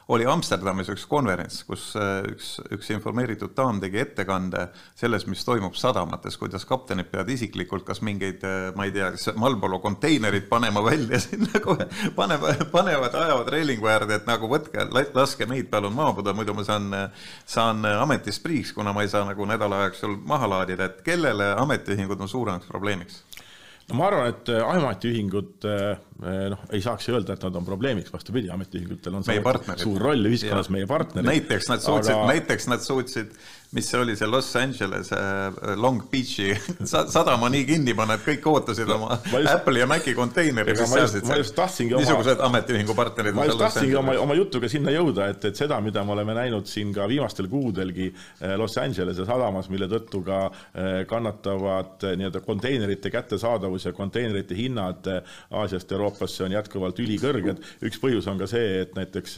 [0.08, 5.76] oli Amsterdamis üks konverents, kus äh, üks, üks informeeritud daam tegi ettekande sellest, mis toimub
[5.76, 10.84] sadamates, kuidas kaptenid peavad isiklikult kas mingeid, äh, ma ei tea, kas Marlboro konteinerid panema
[10.86, 16.36] välja sinna kohe, panevad, panevad, ajavad reelingu äärde, et nagu võtke, laske meid palun maabuda,
[16.38, 16.88] muidu ma saan,
[17.46, 22.24] saan ametist priiks, kuna ma ei saa nagu nädala jooksul maha laadida, et kellele ametiühingud
[22.24, 23.26] on suuremaks probleemiks?
[23.88, 25.68] no ma arvan, et äh, ametiühingud
[26.24, 29.26] noh, ei saaks öelda, et nad on probleemiks, vastupidi, ametiühingutel on
[29.78, 31.28] suur roll ühiskonnas, meie partnerid.
[31.30, 33.36] näiteks nad suutsid aga..., näiteks nad suutsid
[33.72, 36.56] mis see oli, see Los Angeles äh, Long Beachi
[37.14, 40.80] sadama nii kinni panna, et kõik ootasid oma just, Apple'i ja Maci konteinerit.
[40.88, 43.36] ma just, ma just tahtsingi oma niisugused ametiühingu partnerid.
[43.36, 46.70] ma just tahtsingi oma, oma jutuga sinna jõuda, et, et seda, mida me oleme näinud
[46.70, 53.12] siin ka viimastel kuudelgi äh, Los Angelese sadamas, mille tõttu ka äh, kannatavad nii-öelda konteinerite
[53.12, 55.12] kättesaadavus ja konteinerite hinnad
[55.52, 57.60] Aasiast Euroopasse on jätkuvalt ülikõrged.
[57.84, 59.38] üks põhjus on ka see, et näiteks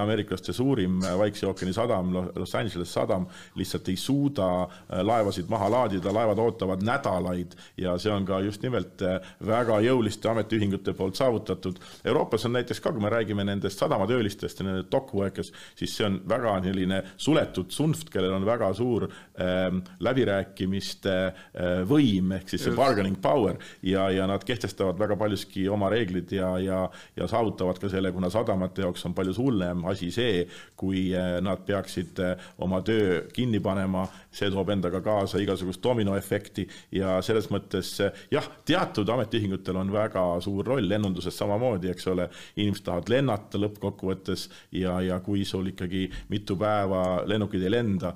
[0.00, 3.26] ameeriklaste suurim Vaikse ookeani sadam, Los Angeles sadam,
[3.56, 8.62] lihtsalt ei suuda äh, laevasid maha laadida, laevad ootavad nädalaid ja see on ka just
[8.64, 11.80] nimelt äh, väga jõuliste ametiühingute poolt saavutatud.
[12.04, 16.20] Euroopas on näiteks ka, kui me räägime nendest sadamatöölistest ja nendest dockworkers, siis see on
[16.28, 22.76] väga selline suletud tsunft, kellel on väga suur ähm, läbirääkimiste äh, võim, ehk siis see
[22.76, 26.82] bargaining power ja, ja nad kehtestavad väga paljuski oma reeglid ja, ja,
[27.16, 30.44] ja saavutavad ka selle, kuna sadamate jaoks on palju hullem asi see,
[30.76, 31.08] kui
[31.42, 32.20] nad peaksid
[32.62, 34.06] oma töö kinni panema,
[34.36, 36.66] see toob endaga kaasa igasugust dominoefekti
[36.98, 37.94] ja selles mõttes
[38.32, 44.46] jah, teatud ametiühingutel on väga suur roll lennunduses samamoodi, eks ole, inimesed tahavad lennata lõppkokkuvõttes
[44.80, 48.12] ja, ja kui sul ikkagi mitu päeva lennukid ei lenda,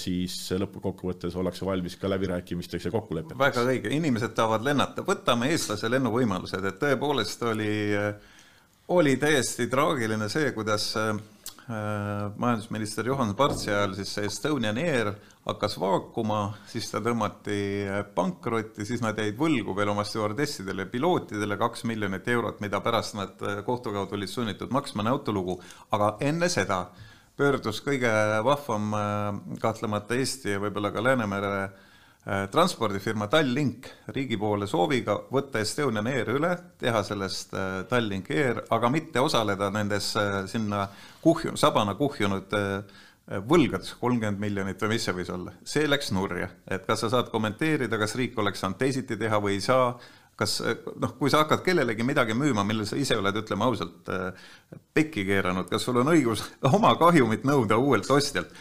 [0.00, 3.40] siis lõppkokkuvõttes ollakse valmis ka läbirääkimisteks ja kokkulepeteks.
[3.40, 7.74] väga õige, inimesed tahavad lennata, võtame eestlase lennuvõimalused, et tõepoolest oli,
[8.94, 11.14] oli täiesti traagiline see, kuidas äh,
[11.66, 15.14] majandusminister Johan Partsi ajal siis see Estonian Air
[15.46, 17.56] hakkas vaakuma, siis ta tõmmati
[18.16, 23.40] pankrotti, siis nad jäid võlgu veel oma stjuardessidele pilootidele kaks miljonit eurot, mida pärast nad
[23.64, 25.56] kohtu kaudu olid sunnitud maksma, näotu lugu.
[25.90, 26.84] aga enne seda
[27.36, 28.12] pöördus kõige
[28.44, 28.92] vahvam
[29.60, 31.93] kahtlemata Eesti ja võib-olla ka Läänemere Äh,
[32.24, 38.88] transpordifirma Tallink riigi poole sooviga võtta Estonian Air üle, teha sellest äh, Tallink Air, aga
[38.92, 40.86] mitte osaleda nendes äh, sinna
[41.24, 42.56] kuhju, sabana kuhjunud
[43.48, 46.50] võlgades, kolmkümmend miljonit või mis see võis olla, see läks nurja.
[46.68, 49.94] et kas sa saad kommenteerida, kas riik oleks saanud teisiti teha või ei saa,
[50.36, 50.58] kas
[51.00, 54.12] noh, kui sa hakkad kellelegi midagi müüma, mille sa ise oled, ütleme ausalt,
[54.92, 58.52] pekki keeranud, kas sul on õigus oma kahjumit nõuda uuelt ostjalt?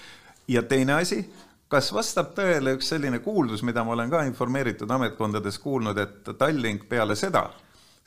[0.47, 1.21] ja teine asi
[1.73, 6.85] kas vastab tõele üks selline kuuldus, mida ma olen ka informeeritud ametkondades kuulnud, et Tallink
[6.89, 7.47] peale seda,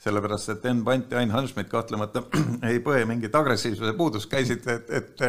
[0.03, 2.23] sellepärast et Enn Pant ja Ain Hanschmidt kahtlemata
[2.69, 5.25] ei põe mingit agressiivsuse puudust, käisid, et, et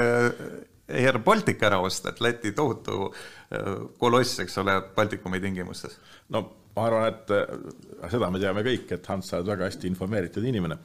[0.89, 5.99] Air Baltic ära osta, et Läti tohutu äh, koloss, eks ole, Baltikumi tingimustes.
[6.35, 6.47] no
[6.79, 10.45] ma arvan, et äh, seda me teame kõik, et Hans, sa oled väga hästi informeeritud
[10.47, 10.79] inimene.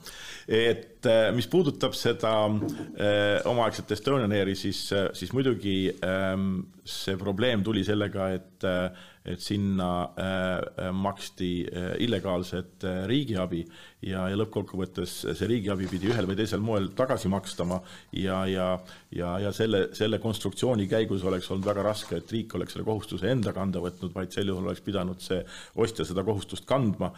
[0.48, 7.84] et mis puudutab seda äh, omaaegset Estonian Airi, siis, siis muidugi ähm, see probleem tuli
[7.86, 13.62] sellega, et äh, et sinna äh, maksti äh, illegaalset äh, riigiabi
[14.04, 17.80] ja, ja lõppkokkuvõttes see riigiabi pidi ühel või teisel moel tagasi makstama
[18.20, 18.68] ja, ja,
[19.16, 23.32] ja, ja selle, selle konstruktsiooni käigus oleks olnud väga raske, et riik oleks selle kohustuse
[23.32, 25.40] enda kanda võtnud, vaid sel juhul oleks pidanud see
[25.80, 27.14] ostja seda kohustust kandma.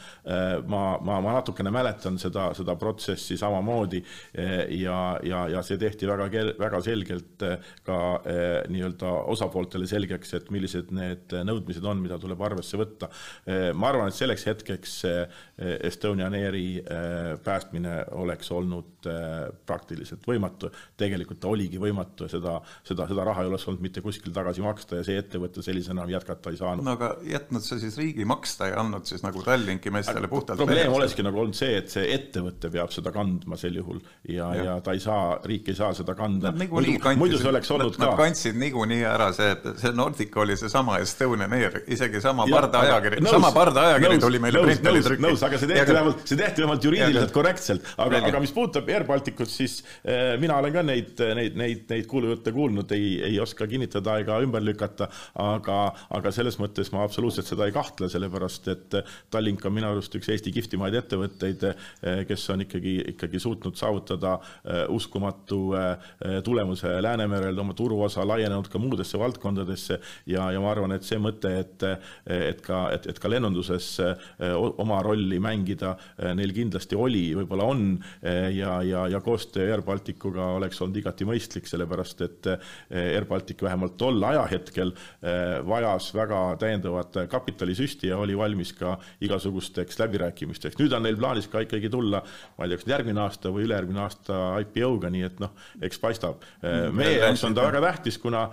[0.70, 4.02] ma, ma, ma natukene mäletan seda, seda protsessi samamoodi
[4.78, 6.30] ja, ja, ja see tehti väga,
[6.60, 7.46] väga selgelt
[7.86, 8.00] ka
[8.70, 13.10] nii-öelda osapooltele selgeks, et millised need nõudmised on on, mida tuleb arvesse võtta.
[13.48, 15.42] Eh, ma arvan, et selleks hetkeks eh,
[15.90, 18.92] Estonian Airi eh, päästmine oleks olnud
[19.66, 20.72] praktiliselt võimatu.
[20.98, 22.56] tegelikult ta oligi võimatu ja seda,
[22.88, 26.14] seda, seda raha ei oleks olnud mitte kuskil tagasi maksta ja see ettevõte sellisena enam
[26.16, 26.86] jätkata ei saanud.
[26.86, 30.94] no aga jätnud sa siis riigi maksta ja andnud siis nagu Tallinki meestele puhtalt probleem
[30.94, 34.76] olekski nagu olnud see, et see ettevõte peab seda kandma sel juhul ja, ja., ja
[34.86, 36.52] ta ei saa, riik ei saa seda kanda.
[36.56, 38.12] muidu, muidu see oleks olnud nad, ka.
[38.12, 43.52] Nad kandsid niikuinii ära see, see Nordica oli seesama Estonian Air, isegi sama pardaajakiri, sama
[43.56, 45.24] pardaajakiri tuli meile printeri trükki.
[45.26, 49.06] nõus, aga see tehti vähemalt, see tehti vähemalt juriidiliselt korrektselt, aga, aga mis puudutab Air
[49.08, 53.68] Balticut, siis äh, mina olen ka neid, neid, neid, neid kuulujutte kuulnud, ei, ei oska
[53.70, 55.10] kinnitada ega ümber lükata,
[55.42, 55.80] aga,
[56.18, 59.00] aga selles mõttes ma absoluutselt seda ei kahtle, sellepärast et
[59.34, 61.66] Tallink on minu arust üks Eesti kihvtimaid ettevõtteid,
[62.30, 64.38] kes on ikkagi, ikkagi suutnud saavutada
[64.94, 65.62] uskumatu
[66.46, 70.00] tulemuse Läänemerel, oma turuosa laienenud ka muudesse valdkondadesse.
[70.30, 74.54] Ja, ja ma arvan, et see mõte, et et ka, et, et ka lennunduses eh,
[74.56, 77.86] oma rolli mängida eh, neil kindlasti oli, võib-olla on
[78.22, 82.50] eh, ja, ja, ja koostöö Air Balticuga oleks olnud igati mõistlik, sellepärast et
[82.96, 84.92] Air Baltic vähemalt tol ajahetkel
[85.66, 88.96] vajas väga täiendavat kapitalisüsti ja oli valmis ka
[89.26, 90.78] igasugusteks läbirääkimisteks.
[90.80, 92.22] nüüd on neil plaanis ka ikkagi tulla,
[92.58, 95.54] ma ei tea, kas järgmine aasta või ülejärgmine aasta IPO-ga, nii et noh,
[95.86, 96.44] eks paistab.
[96.62, 98.46] Mm, meie jaoks on ta väga tähtis, kuna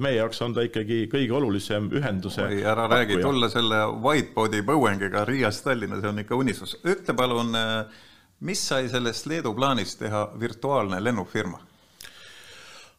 [0.00, 5.24] meie jaoks on ta ikkagi kõige olulisem ühenduse oi, ära räägi, tulla selle whiteboard'i Boeingiga
[5.24, 6.76] Riiast Tallinna, see on ikka unistus.
[6.84, 7.54] ütle palun,
[8.40, 11.60] mis sai sellest Leedu plaanist teha virtuaalne lennufirma?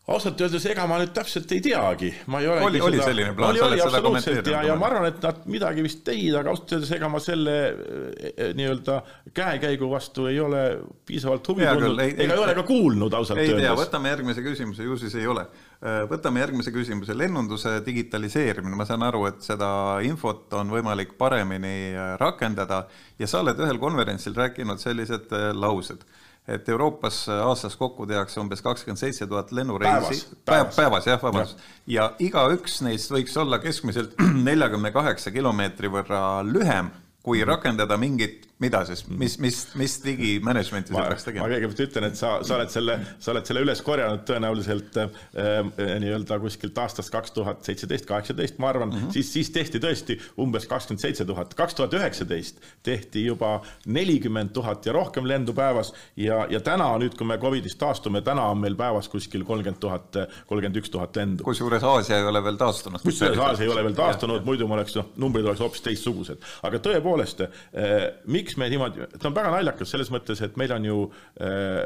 [0.10, 3.10] Ausalt öeldes, ega ma nüüd täpselt ei teagi, ma ei ole oli, oli seda...
[3.12, 4.52] selline plaan, sa oled seda kommenteerinud?
[4.54, 7.56] ja, ja ma arvan, et nad midagi vist tegid, aga ausalt öeldes, ega ma selle
[7.70, 9.00] eh, eh, nii-öelda
[9.38, 10.64] käekäigu vastu ei ole
[11.10, 13.64] piisavalt huvi tundnud, ega ei ole ka kuulnud ausalt ei öeldes.
[13.64, 15.46] ei tea, võtame järgmise küsimuse, ju siis ei ole.
[15.80, 19.70] Äh, võtame järgmise küsimuse, lennunduse digitaliseerimine, ma saan aru, et seda
[20.04, 22.82] infot on võimalik paremini äh, rakendada
[23.20, 26.04] ja sa oled ühel konverentsil rääkinud sellised äh, laused,
[26.50, 30.26] et Euroopas aastas kokku tehakse umbes kakskümmend seitse tuhat lennureisi.
[30.46, 34.18] Päevas, päevas, jah, vabandust, ja igaüks neist võiks olla keskmiselt
[34.50, 36.92] neljakümne kaheksa kilomeetri võrra lühem,
[37.24, 41.46] kui rakendada mingit mida siis, mis, mis, mis digimanagement'i sa peaks tegema?
[41.46, 45.14] ma kõigepealt ütlen, et sa, sa oled selle, sa oled selle üles korjanud tõenäoliselt äh,
[45.40, 49.14] äh nii-öelda kuskilt aastast kaks tuhat seitseteist, kaheksateist, ma arvan mm, -hmm.
[49.16, 51.54] siis, siis tehti tõesti umbes kakskümmend seitse tuhat.
[51.56, 57.16] kaks tuhat üheksateist tehti juba nelikümmend tuhat ja rohkem lendu päevas ja, ja täna nüüd,
[57.16, 61.44] kui me Covidist taastume, täna on meil päevas kuskil kolmkümmend tuhat, kolmkümmend üks tuhat lendu.
[61.44, 63.02] kusjuures Aasia ei ole veel taastunud.
[63.08, 66.44] kusjuures Aasia ei ole veel taastunud, muidu ma oleks, noh, numbrid oleks hoopis teistsugused.
[66.64, 70.72] aga tõepoolest eh,, miks miks me niimoodi, ta on väga naljakas selles mõttes, et meil
[70.74, 70.98] on ju
[71.44, 71.84] äh,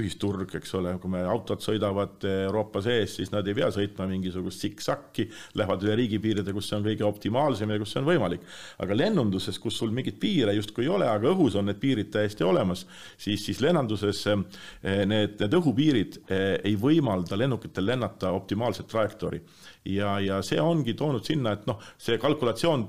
[0.00, 4.64] ühisturg, eks ole, kui me autod sõidavad Euroopa sees, siis nad ei pea sõitma mingisugust
[4.64, 5.28] sikksakki,
[5.60, 8.46] lähevad üle riigipiiride, kus see on kõige optimaalsem ja kus see on võimalik.
[8.82, 12.46] aga lennunduses, kus sul mingeid piire justkui ei ole, aga õhus on need piirid täiesti
[12.46, 12.86] olemas,
[13.16, 14.42] siis, siis lennunduses äh,
[15.06, 19.42] need, need õhupiirid äh, ei võimalda lennukitel lennata optimaalset trajektoori
[19.84, 22.86] ja, ja see ongi toonud sinna, et noh, see kalkulatsioon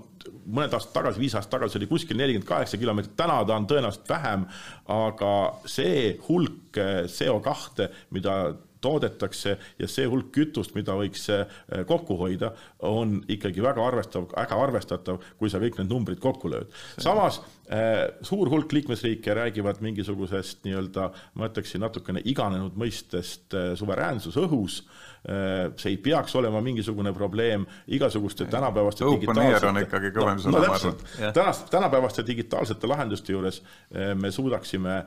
[0.54, 4.10] mõned aastad tagasi, viis aastat tagasi oli kuskil nelikümmend kaheksa kilomeetrit, täna ta on tõenäoliselt
[4.10, 4.46] vähem,
[4.91, 5.32] aga
[5.70, 8.38] see hulk eh, CO kahte, mida
[8.84, 11.46] toodetakse ja see hulk kütust, mida võiks eh,
[11.88, 12.52] kokku hoida,
[12.84, 16.72] on ikkagi väga arvestav, väga arvestatav, kui sa kõik need numbrid kokku lööd.
[17.04, 17.39] samas
[17.72, 24.84] eh, suur hulk liikmesriike räägivad mingisugusest nii-öelda, ma ütleksin natukene iganenud mõistest suveräänsus õhus
[25.24, 27.65] see ei peaks olema mingisugune probleem.
[27.88, 31.34] Igasuguste tänapäevaste digitaalsete on ikkagi kõvem sõna no,, ma arvan.
[31.36, 35.05] tänast, tänapäevaste digitaalsete lahenduste juures äh, me suudaksime äh,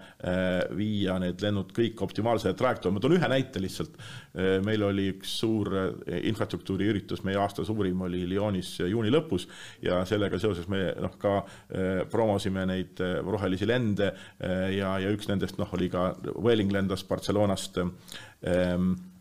[0.76, 3.98] viia need lennud kõik optimaalsele trajektoori, ma toon ühe näite lihtsalt.
[4.36, 5.70] meil oli üks suur
[6.28, 9.46] infrastruktuuriüritus, meie aasta suurim oli Lyonis juuni lõpus
[9.82, 11.38] ja sellega seoses me noh, ka
[12.12, 14.10] promosime neid rohelisi lende
[14.76, 17.96] ja, ja üks nendest noh, oli ka Vueling lendas Barcelonast ähm,
[18.46, 19.15] Äh,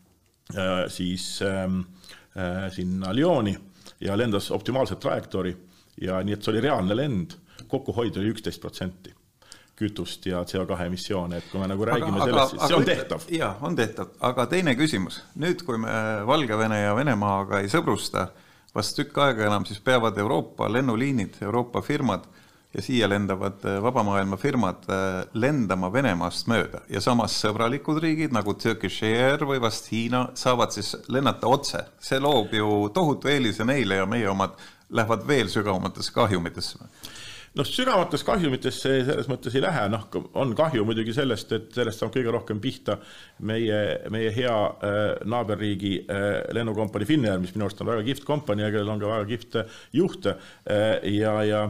[0.87, 1.79] siis ähm,
[2.37, 3.57] äh, sinna Lyoni
[4.01, 5.55] ja lendas optimaalset trajektoori.
[6.01, 7.37] Ja nii, et see oli reaalne lend,
[7.71, 9.13] kokkuhoid oli üksteist protsenti
[9.75, 13.25] kütust ja CO2 emissioone, et kui me nagu räägime aga, sellest, siis see on tehtav.
[13.31, 15.91] jaa, on tehtav, aga teine küsimus, nüüd kui me
[16.27, 18.29] Valgevene ja Venemaaga ei sõbrusta
[18.75, 22.23] vast tükk aega enam, siis peavad Euroopa lennuliinid, Euroopa firmad
[22.76, 26.84] ja siia lendavad äh, vaba maailma firmad äh, lendama Venemaast mööda.
[26.91, 31.86] Ja samas sõbralikud riigid nagu Turkish Air või vast Hiina saavad siis lennata otse.
[31.99, 34.59] see loob ju tohutu eelise neile ja meie omad
[34.89, 36.89] lähevad veel sügavamatesse kahjumitesse.
[37.55, 40.01] Noh, sügavates kahjumites see selles mõttes ei lähe, noh,
[40.36, 42.97] on kahju muidugi sellest, et sellest saab kõige rohkem pihta
[43.47, 43.78] meie,
[44.11, 48.73] meie hea äh, naaberriigi äh, lennukompanii Finnair, mis minu arust on väga kihvt kompanii ja
[48.76, 49.59] kellel on ka väga kihvt
[49.95, 51.63] juht äh, ja, ja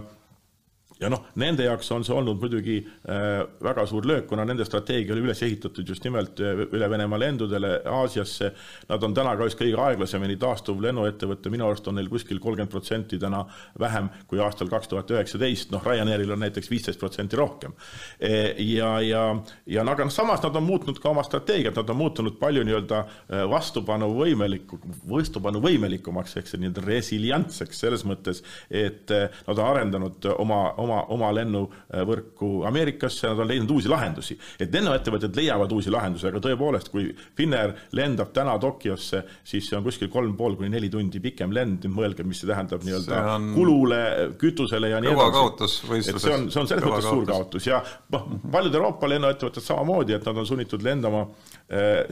[1.00, 5.16] ja noh, nende jaoks on see olnud muidugi äh, väga suur löök, kuna nende strateegia
[5.16, 8.52] oli üles ehitatud just nimelt äh, üle Venemaa lendudele Aasiasse.
[8.88, 12.72] Nad on täna ka vist kõige aeglasemini taastuv lennuettevõte, minu arust on neil kuskil kolmkümmend
[12.72, 13.44] protsenti täna
[13.80, 17.76] vähem kui aastal kaks tuhat üheksateist, noh, Ryanairil on näiteks viisteist protsenti rohkem
[18.20, 18.56] e,.
[18.64, 19.26] ja, ja,
[19.68, 23.02] ja aga noh, samas nad on muutnud ka oma strateegiat, nad on muutunud palju nii-öelda
[23.04, 24.80] äh, vastupanuvõimeliku,
[25.12, 28.42] vastupanuvõimelikumaks ehk see nii-öelda resilientseks selles mõttes,
[28.72, 34.38] et nad on arendanud oma, oma oma, oma lennuvõrku Ameerikasse, nad on leidnud uusi lahendusi.
[34.60, 39.84] et lennuettevõtted leiavad uusi lahendusi, aga tõepoolest, kui Finnair lendab täna Tokyosse, siis see on
[39.86, 43.52] kuskil kolm pool kuni neli tundi pikem lend, mõelge, mis see tähendab nii-öelda on...
[43.56, 44.02] kulule,
[44.42, 46.00] kütusele ja nii edasi.
[46.00, 47.82] et see on, see on selles mõttes suur kaotus ja
[48.14, 51.26] noh, paljud Euroopa lennuettevõtted samamoodi, et nad on sunnitud lendama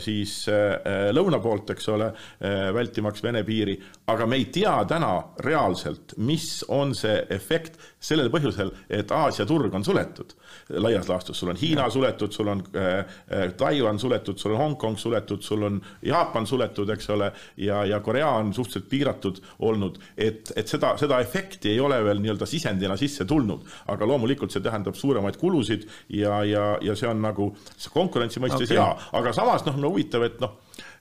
[0.02, 2.10] siis äh, lõuna poolt, eks ole,
[2.42, 3.76] äh, vältimaks Vene piiri,
[4.10, 5.12] aga me ei tea täna
[5.46, 10.34] reaalselt, mis on see efekt sellel põhjusel, et Aasia turg on suletud.
[10.74, 14.98] Laias laastus, sul on Hiina suletud, sul on äh, äh, Taiwan suletud, sul on Hongkong
[15.00, 17.30] suletud, sul on Jaapan suletud, eks ole,
[17.62, 22.24] ja, ja Korea on suhteliselt piiratud olnud, et, et seda, seda efekti ei ole veel
[22.24, 27.22] nii-öelda sisendina sisse tulnud, aga loomulikult see tähendab suuremaid kulusid ja, ja, ja see on
[27.24, 27.52] nagu
[27.94, 28.80] konkurentsi mõistes okay.
[28.80, 28.90] hea,
[29.20, 30.58] aga samas noh, no huvitav, et noh,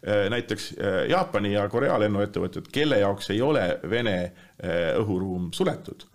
[0.07, 4.17] äh, näiteks äh, Jaapani ja Korea lennuettevõtted, kelle jaoks ei ole Vene
[4.63, 6.09] õhuruum suletud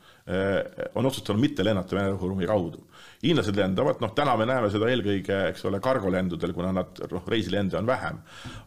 [0.95, 2.81] on otsustanud mitte lennata Vene õhuruumi kaudu.
[3.23, 7.77] hiinlased lendavad, noh, täna me näeme seda eelkõige, eks ole, kargolendudel, kuna nad, noh, reisilende
[7.79, 8.19] on vähem.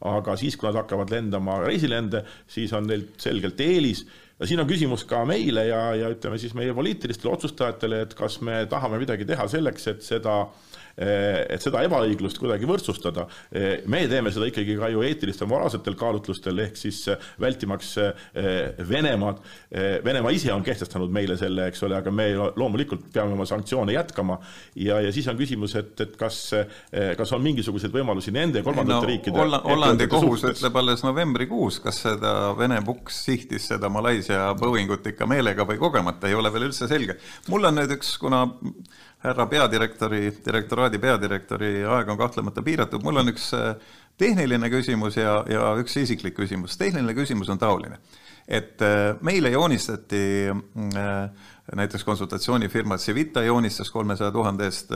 [0.08, 4.06] aga siis, kui nad hakkavad lendama reisilende, siis on neil selgelt eelis
[4.40, 8.40] ja siin on küsimus ka meile ja, ja ütleme siis meie poliitilistele otsustajatele, et kas
[8.40, 13.26] me tahame midagi teha selleks, et seda äh, Eh, et seda ebaõiglust kuidagi võrdsustada.
[13.52, 17.90] Eh, me teeme seda ikkagi ka ju eetilistel, moraalsetel kaalutlustel, ehk siis eh, vältimaks
[18.88, 19.40] Venemaad.
[20.04, 24.38] Venemaa ise on kehtestanud meile selle, eks ole, aga me loomulikult peame oma sanktsioone jätkama.
[24.76, 26.38] ja, ja siis on küsimus, et, et kas,
[27.18, 30.58] kas on mingisuguseid võimalusi nende kolmandate no, riikide Holla, Hollandi kohus suhtes.
[30.58, 35.78] ütleb alles novembrikuus, kas seda Vene puks sihtis seda Malaisia ja Boeingut ikka meelega või
[35.80, 37.18] kogemata, ei ole veel üldse selge.
[37.48, 38.46] mul on nüüd üks, kuna
[39.20, 43.74] härra peadirektori, direktoraadi peadirektori aeg on kahtlemata piiratud, mul on üks äh,
[44.20, 46.78] tehniline küsimus ja, ja üks isiklik küsimus.
[46.80, 48.00] tehniline küsimus on taoline,
[48.48, 54.90] et äh, meile joonistati äh, näiteks konsultatsioonifirma Civita joonistas kolmesaja tuhande eest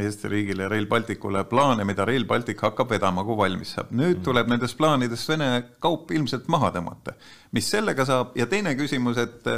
[0.00, 3.90] Eesti riigile ja Rail Balticule plaane, mida Rail Baltic hakkab vedama, kui valmis saab.
[3.90, 5.50] nüüd tuleb nendest plaanidest Vene
[5.82, 7.18] kaup ilmselt maha tõmmata.
[7.52, 9.52] mis sellega saab ja teine küsimus, et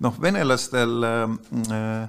[0.00, 2.08] noh, venelastel äh,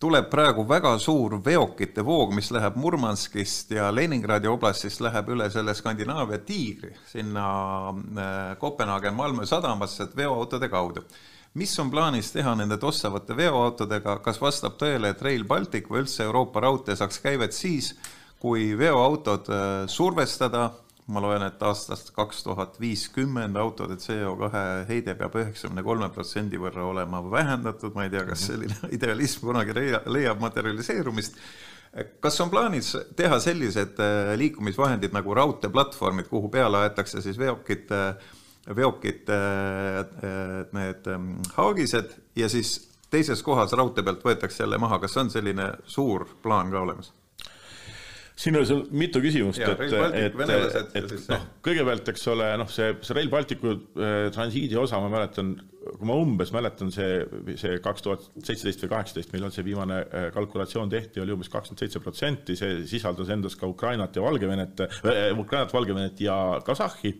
[0.00, 5.74] tuleb praegu väga suur veokite voog, mis läheb Murmanskist ja Leningradi oblastist läheb üle selle
[5.76, 7.44] Skandinaavia tiigri sinna
[7.90, 11.04] äh, Kopenhaagen Malmö sadamasse veoautode kaudu.
[11.54, 16.22] mis on plaanis teha nende tossavate veoautodega, kas vastab tõele, et Rail Baltic või üldse
[16.24, 17.94] Euroopa raudtee saaks käivet siis,
[18.38, 20.70] kui veoautod äh, survestada
[21.10, 24.50] ma loen, et aastast kaks tuhat viiskümmend autode CO2
[24.88, 29.76] heide peab üheksakümne kolme protsendi võrra olema vähendatud, ma ei tea, kas selline idealism kunagi
[29.76, 31.38] leiab materialiseerumist.
[32.20, 38.02] kas on plaanis teha sellised äh, liikumisvahendid nagu raudteeplatvormid, kuhu peale aetakse siis veokite,
[38.76, 42.76] veokite äh, need ähm, haagised ja siis
[43.10, 47.10] teises kohas raudtee pealt võetakse jälle maha, kas on selline suur plaan ka olemas?
[48.40, 50.38] Siin oli sul mitu küsimust, et, et,
[50.96, 55.52] et noh, kõigepealt, eks ole, noh, see, see Rail Balticu äh, transiidi osa, ma mäletan,
[55.90, 57.20] kui ma umbes mäletan, see,
[57.60, 61.84] see kaks tuhat seitseteist või kaheksateist, millal see viimane äh, kalkulatsioon tehti, oli umbes kakskümmend
[61.84, 67.18] seitse protsenti, see sisaldas endas ka Ukrainat ja Valgevenet äh,, Ukrainat, Valgevenet ja Kasahhi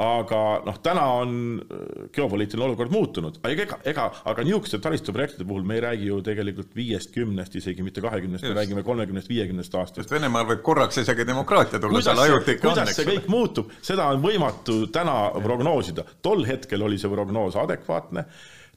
[0.00, 5.66] aga noh, täna on äh, geopoliitiline olukord muutunud, aga ega, ega, aga niisuguste taristuprojektide puhul
[5.66, 10.02] me ei räägi ju tegelikult viiest, kümnest, isegi mitte kahekümnest, me räägime kolmekümnest, viiekümnest aastast.
[10.02, 12.88] sest Venemaal võib korraks isegi demokraatia tulla, seal ajuti ikka on, eks ole.
[12.88, 16.06] kuidas see kõik muutub, seda on võimatu täna prognoosida.
[16.22, 18.26] tol hetkel oli see prognoos adekvaatne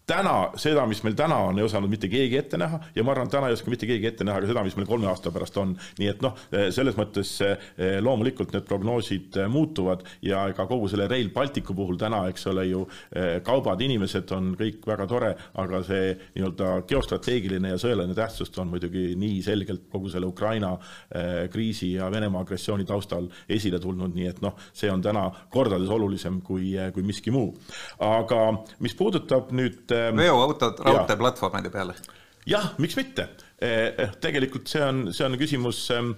[0.08, 3.28] täna seda, mis meil täna on, ei osanud mitte keegi ette näha ja ma arvan,
[3.28, 5.58] et täna ei oska mitte keegi ette näha ka seda, mis meil kolme aasta pärast
[5.60, 5.74] on.
[6.00, 6.38] nii et noh,
[6.72, 12.00] selles mõttes eh, loomulikult need prognoosid eh, muutuvad ja ka kogu selle Rail Balticu puhul
[12.00, 17.74] täna, eks ole ju, eh, kaubad, inimesed on kõik väga tore, aga see nii-öelda geostrateegiline
[17.74, 20.72] ja sõjaline tähtsus on muidugi nii selgelt kogu selle Ukraina
[21.52, 26.40] kriisi ja Venemaa agressiooni taustal esile tulnud, nii et noh, see on täna kordades olulisem
[26.46, 27.52] kui, kui miski muu.
[28.04, 28.42] aga
[28.84, 31.98] mis puudutab nüüd veoautod raudteeplatvormide peale?
[32.48, 33.28] jah, miks mitte.
[33.58, 36.12] Eh, eh, tegelikult see on, see on küsimus ehm,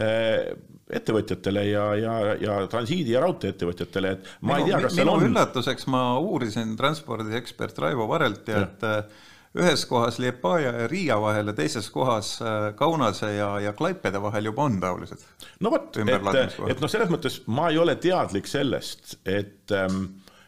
[0.00, 0.48] eh,
[0.96, 5.26] ettevõtjatele ja, ja, ja transiidi- ja raudteeettevõtjatele, et ma minu, ei tea, kas seal on
[5.26, 8.68] üllatuseks ma uurisin transpordiekspert Raivo Varelt ja, ja.
[8.70, 12.36] et ühes kohas Liepaja ja Riia vahel ja teises kohas
[12.78, 15.26] Kaunase ja, ja Klaipede vahel juba on taolised.
[15.64, 20.06] no vot, et, et noh, selles mõttes ma ei ole teadlik sellest, et ähm,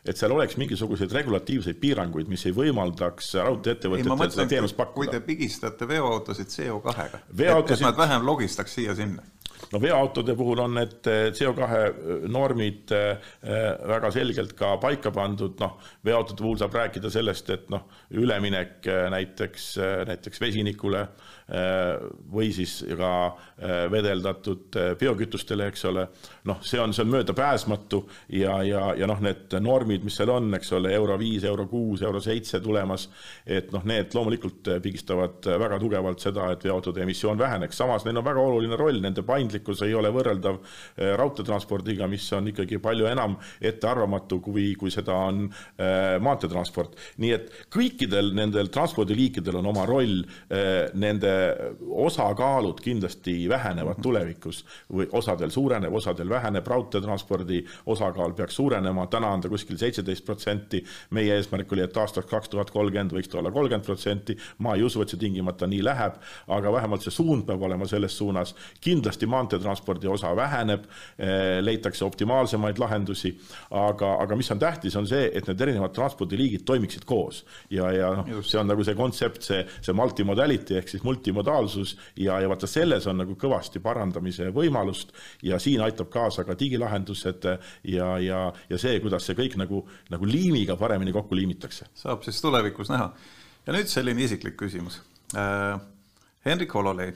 [0.08, 4.94] et seal oleks mingisuguseid regulatiivseid piiranguid, mis ei võimaldaks raudtee-ettevõtetel seda teenust pakkuda.
[4.98, 9.26] kui te pigistate veoautosid CO2-ga, et, et nad vähem logistaks siia-sinna
[9.72, 13.32] no veoautode puhul on need eh, CO2 normid eh,
[13.90, 19.04] väga selgelt ka paika pandud, noh, veoautode puhul saab rääkida sellest, et noh, üleminek eh,
[19.14, 19.70] näiteks,
[20.08, 21.06] näiteks vesinikule
[21.48, 23.10] või siis ka
[23.88, 26.02] vedeldatud biokütustele, eks ole,
[26.48, 28.02] noh, see on, see on möödapääsmatu
[28.36, 32.02] ja, ja, ja noh, need normid, mis seal on, eks ole, euro viis, euro kuus,
[32.04, 33.06] euro seitse tulemas,
[33.46, 38.28] et noh, need loomulikult pigistavad väga tugevalt seda, et veoautode emissioon väheneks, samas neil on
[38.28, 40.60] väga oluline roll, nende paindlikkus ei ole võrreldav
[41.22, 46.96] raudteetranspordiga, mis on ikkagi palju enam ettearvamatu, kui, kui seda on äh, maanteetransport.
[47.22, 51.32] nii et kõikidel nendel transpordiliikidel on oma roll äh,, nende
[51.88, 59.44] osakaalud kindlasti vähenevad tulevikus või osadel suureneb, osadel väheneb, raudteetranspordi osakaal peaks suurenema, täna on
[59.44, 63.52] ta kuskil seitseteist protsenti, meie eesmärk oli, et aastaks kaks tuhat kolmkümmend võiks ta olla
[63.54, 66.18] kolmkümmend protsenti, ma ei usu, et see tingimata nii läheb,
[66.54, 70.86] aga vähemalt see suund peab olema selles suunas, kindlasti maanteetranspordi osa väheneb,
[71.18, 73.34] eh, leitakse optimaalsemaid lahendusi,
[73.70, 77.44] aga, aga mis on tähtis, on see, et need erinevad transpordiliigid toimiksid koos.
[77.70, 82.40] Ja, ja noh, see on nagu see kontsept, see, see multimodality ehk siis multimodaalsus ja,
[82.40, 85.12] ja vaata selles on nagu kõvasti parandamise võimalust
[85.42, 87.44] ja siin aitab kaasa ka digilahendused
[87.84, 91.86] ja, ja, ja see, kuidas see kõik nagu, nagu liimiga paremini kokku liimitakse.
[91.94, 93.12] saab siis tulevikus näha.
[93.66, 95.02] ja nüüd selline isiklik küsimus
[95.36, 95.78] äh,.
[96.44, 97.12] Hendrik Hololei,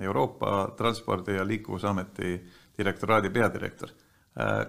[0.00, 2.40] Euroopa Transpordi ja Liikuvusameti
[2.78, 3.90] direktoraadi peadirektor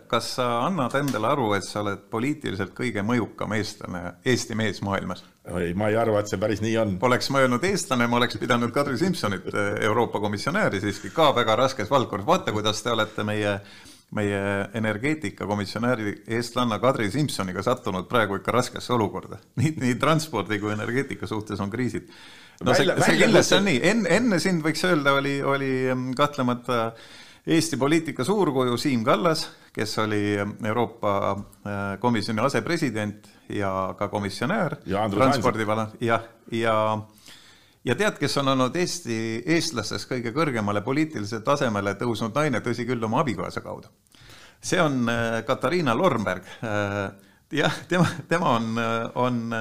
[0.07, 5.25] kas sa annad endale aru, et sa oled poliitiliselt kõige mõjukam eestlane, Eesti mees maailmas?
[5.59, 6.95] ei, ma ei arva, et see päris nii on.
[6.99, 11.55] Poleks ma öelnud eestlane, ma oleks pidanud Kadri Simsonit, äh, Euroopa komisjonääri siiski ka väga
[11.55, 13.59] raskes valdkonnas, vaata, kuidas te olete meie
[14.15, 14.39] meie
[14.73, 19.37] energeetikakomisjonääri eestlanna Kadri Simsoniga sattunud praegu ikka raskesse olukorda.
[19.59, 22.07] nii, nii transpordi kui energeetika suhtes on kriisid.
[22.63, 26.93] no see, see kindlasti on nii, enne, enne sind võiks öelda, oli, oli mm, kahtlemata
[27.47, 30.35] Eesti poliitika suurkuju Siim Kallas, kes oli
[30.65, 35.07] Euroopa äh, Komisjoni asepresident ja ka komisjonär jah,
[36.01, 36.19] ja,
[36.51, 36.75] ja
[37.87, 39.17] ja tead, kes on olnud Eesti,
[39.55, 43.87] eestlastes kõige kõrgemale poliitilisele tasemele tõusnud naine, tõsi küll, oma abikaasa kaudu.
[44.61, 46.43] see on äh, Katariina Lornberg.
[46.63, 47.11] Äh,
[47.51, 49.53] jah, tema, tema on, äh, on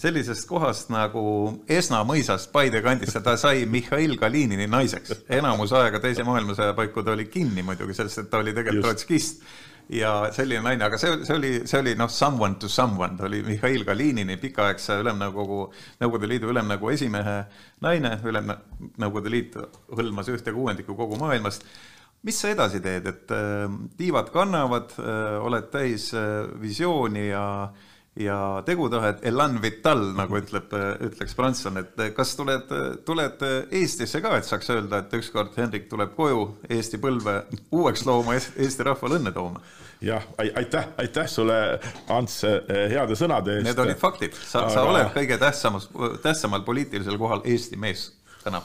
[0.00, 1.24] sellisest kohast nagu
[1.70, 5.20] Esna mõisast Paide kandist ja ta sai Mihhail Kalinini naiseks.
[5.30, 9.44] enamus aega Teise maailmasõja paiku ta oli kinni muidugi, sest et ta oli tegelikult trotskist
[9.94, 13.42] ja selline naine, aga see, see oli, see oli noh, someone to someone, ta oli
[13.46, 15.60] Mihhail Kalinini pikaaegse Ülemnõukogu,
[16.02, 17.38] Nõukogude Liidu Ülemnõukogu esimehe
[17.84, 19.58] naine, Ülemnõukogu Liit
[19.94, 21.68] hõlmas ühte kuuendikku kogu maailmast.
[22.24, 27.90] mis sa edasi teed, et äh, tiivad kannavad äh,, oled täis äh, visiooni ja äh,
[28.16, 30.74] ja tegutahet, elan vital, nagu ütleb,
[31.08, 32.70] ütleks prantslane, et kas tuled,
[33.06, 33.42] tuled
[33.74, 37.40] Eestisse ka, et saaks öelda, et ükskord Henrik tuleb koju Eesti põlve
[37.74, 39.64] uueks looma, Eesti rahvale õnne tooma?
[40.04, 41.58] jah, aitäh, aitäh sulle,
[42.12, 43.70] Ants, heade sõnade eest.
[43.70, 45.88] Need olid faktid, sa Aga..., sa oled kõige tähtsamas,
[46.22, 48.10] tähtsamal poliitilisel kohal Eesti mees
[48.44, 48.60] täna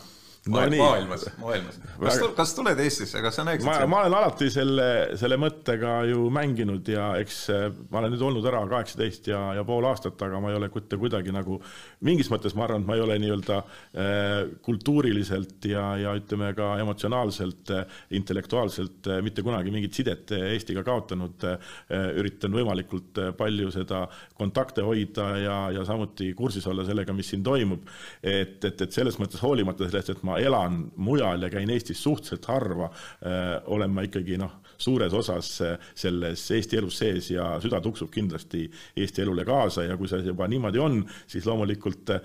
[0.49, 0.79] no nii.
[0.81, 1.79] maailmas, maailmas.
[1.99, 4.87] kas, kas tuled Eestisse, kas sa näeksid ma, ma olen alati selle,
[5.19, 9.65] selle mõttega ju mänginud ja eks eh, ma olen nüüd olnud ära kaheksateist ja, ja
[9.67, 11.59] pool aastat, aga ma ei ole mitte kuidagi nagu,
[12.05, 14.35] mingis mõttes ma arvan, et ma ei ole nii-öelda äh,
[14.65, 21.45] kultuuriliselt ja, ja ütleme ka emotsionaalselt äh,, intellektuaalselt äh, mitte kunagi mingit sidet Eestiga kaotanud
[21.47, 21.75] äh,.
[22.19, 24.03] üritan võimalikult palju seda
[24.37, 27.85] kontakte hoida ja, ja samuti kursis olla sellega, mis siin toimub.
[28.23, 32.45] et, et, et selles mõttes hoolimata sellest, et ma elan mujal ja käin Eestis suhteliselt
[32.49, 32.89] harva,
[33.25, 38.11] äh, olen ma ikkagi noh, suures osas äh, selles Eesti elus sees ja süda tuksub
[38.13, 38.65] kindlasti
[38.97, 42.21] Eesti elule kaasa ja kui see juba niimoodi on, siis loomulikult äh,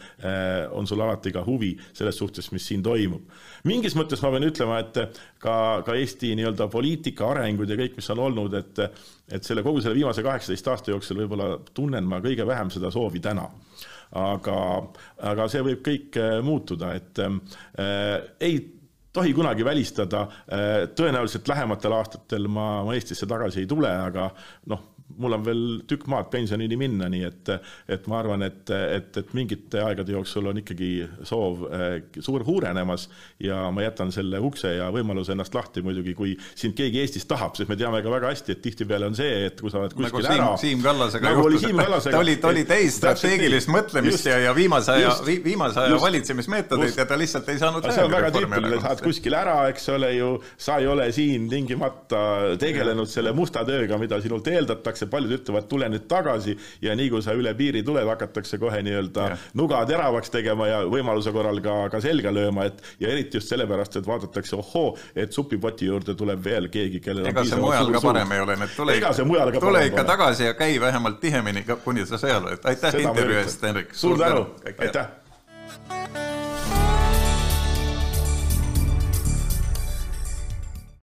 [0.73, 3.27] on sul alati ka huvi selles suhtes, mis siin toimub.
[3.65, 5.57] mingis mõttes ma pean ütlema, et ka,
[5.87, 8.87] ka Eesti nii-öelda poliitika arengud ja kõik, mis on olnud, et
[9.33, 13.23] et selle kogu selle viimase kaheksateist aasta jooksul võib-olla tunnen ma kõige vähem seda soovi
[13.25, 13.47] täna
[14.15, 14.57] aga,
[15.31, 17.37] aga see võib kõik äh, muutuda, et äh,
[18.47, 18.59] ei
[19.15, 24.31] tohi kunagi välistada, äh, tõenäoliselt lähematel aastatel ma, ma Eestisse tagasi ei tule, aga
[24.73, 27.51] noh, mul on veel tükk maad pensionini minna, nii et,
[27.93, 30.91] et ma arvan, et, et, et mingite aegade jooksul on ikkagi
[31.29, 33.07] soov eh, suur suurenemas
[33.43, 37.55] ja ma jätan selle ukse ja võimaluse ennast lahti muidugi, kui sind keegi Eestis tahab,
[37.59, 40.25] sest me teame ka väga hästi, et tihtipeale on see, et kui sa oled kuskil
[40.25, 40.49] nagu ära.
[40.61, 44.97] Siim Kallasega nagu juhtus, et ta oli, ta oli täis strateegilist mõtlemist ja, ja viimase
[44.97, 47.87] aja, viimase aja valitsemismeetodeid ja ta lihtsalt ei saanud.
[47.93, 51.47] see on väga tüüpiline, sa oled kuskil ära, eks ole ju, sa ei ole siin
[51.53, 52.25] tingimata
[52.61, 57.11] tegelenud selle musta tööga, mida sinult eeldatakse hakatakse, paljud ütlevad, tule nüüd tagasi ja nii
[57.11, 61.89] kui sa üle piiri tuled, hakatakse kohe nii-öelda nuga teravaks tegema ja võimaluse korral ka,
[61.91, 66.45] ka selga lööma, et ja eriti just sellepärast, et vaadatakse, ohoo, et supipoti juurde tuleb
[66.45, 68.99] veel keegi, kellel ega see mujal ka parem ei ole, et tule,
[69.59, 72.63] tule ikka tagasi ja käi vähemalt tihemini, kuni sa seal oled.
[72.65, 73.95] aitäh intervjuu eest, Henrik.
[73.95, 76.34] suur tänu, aitäh.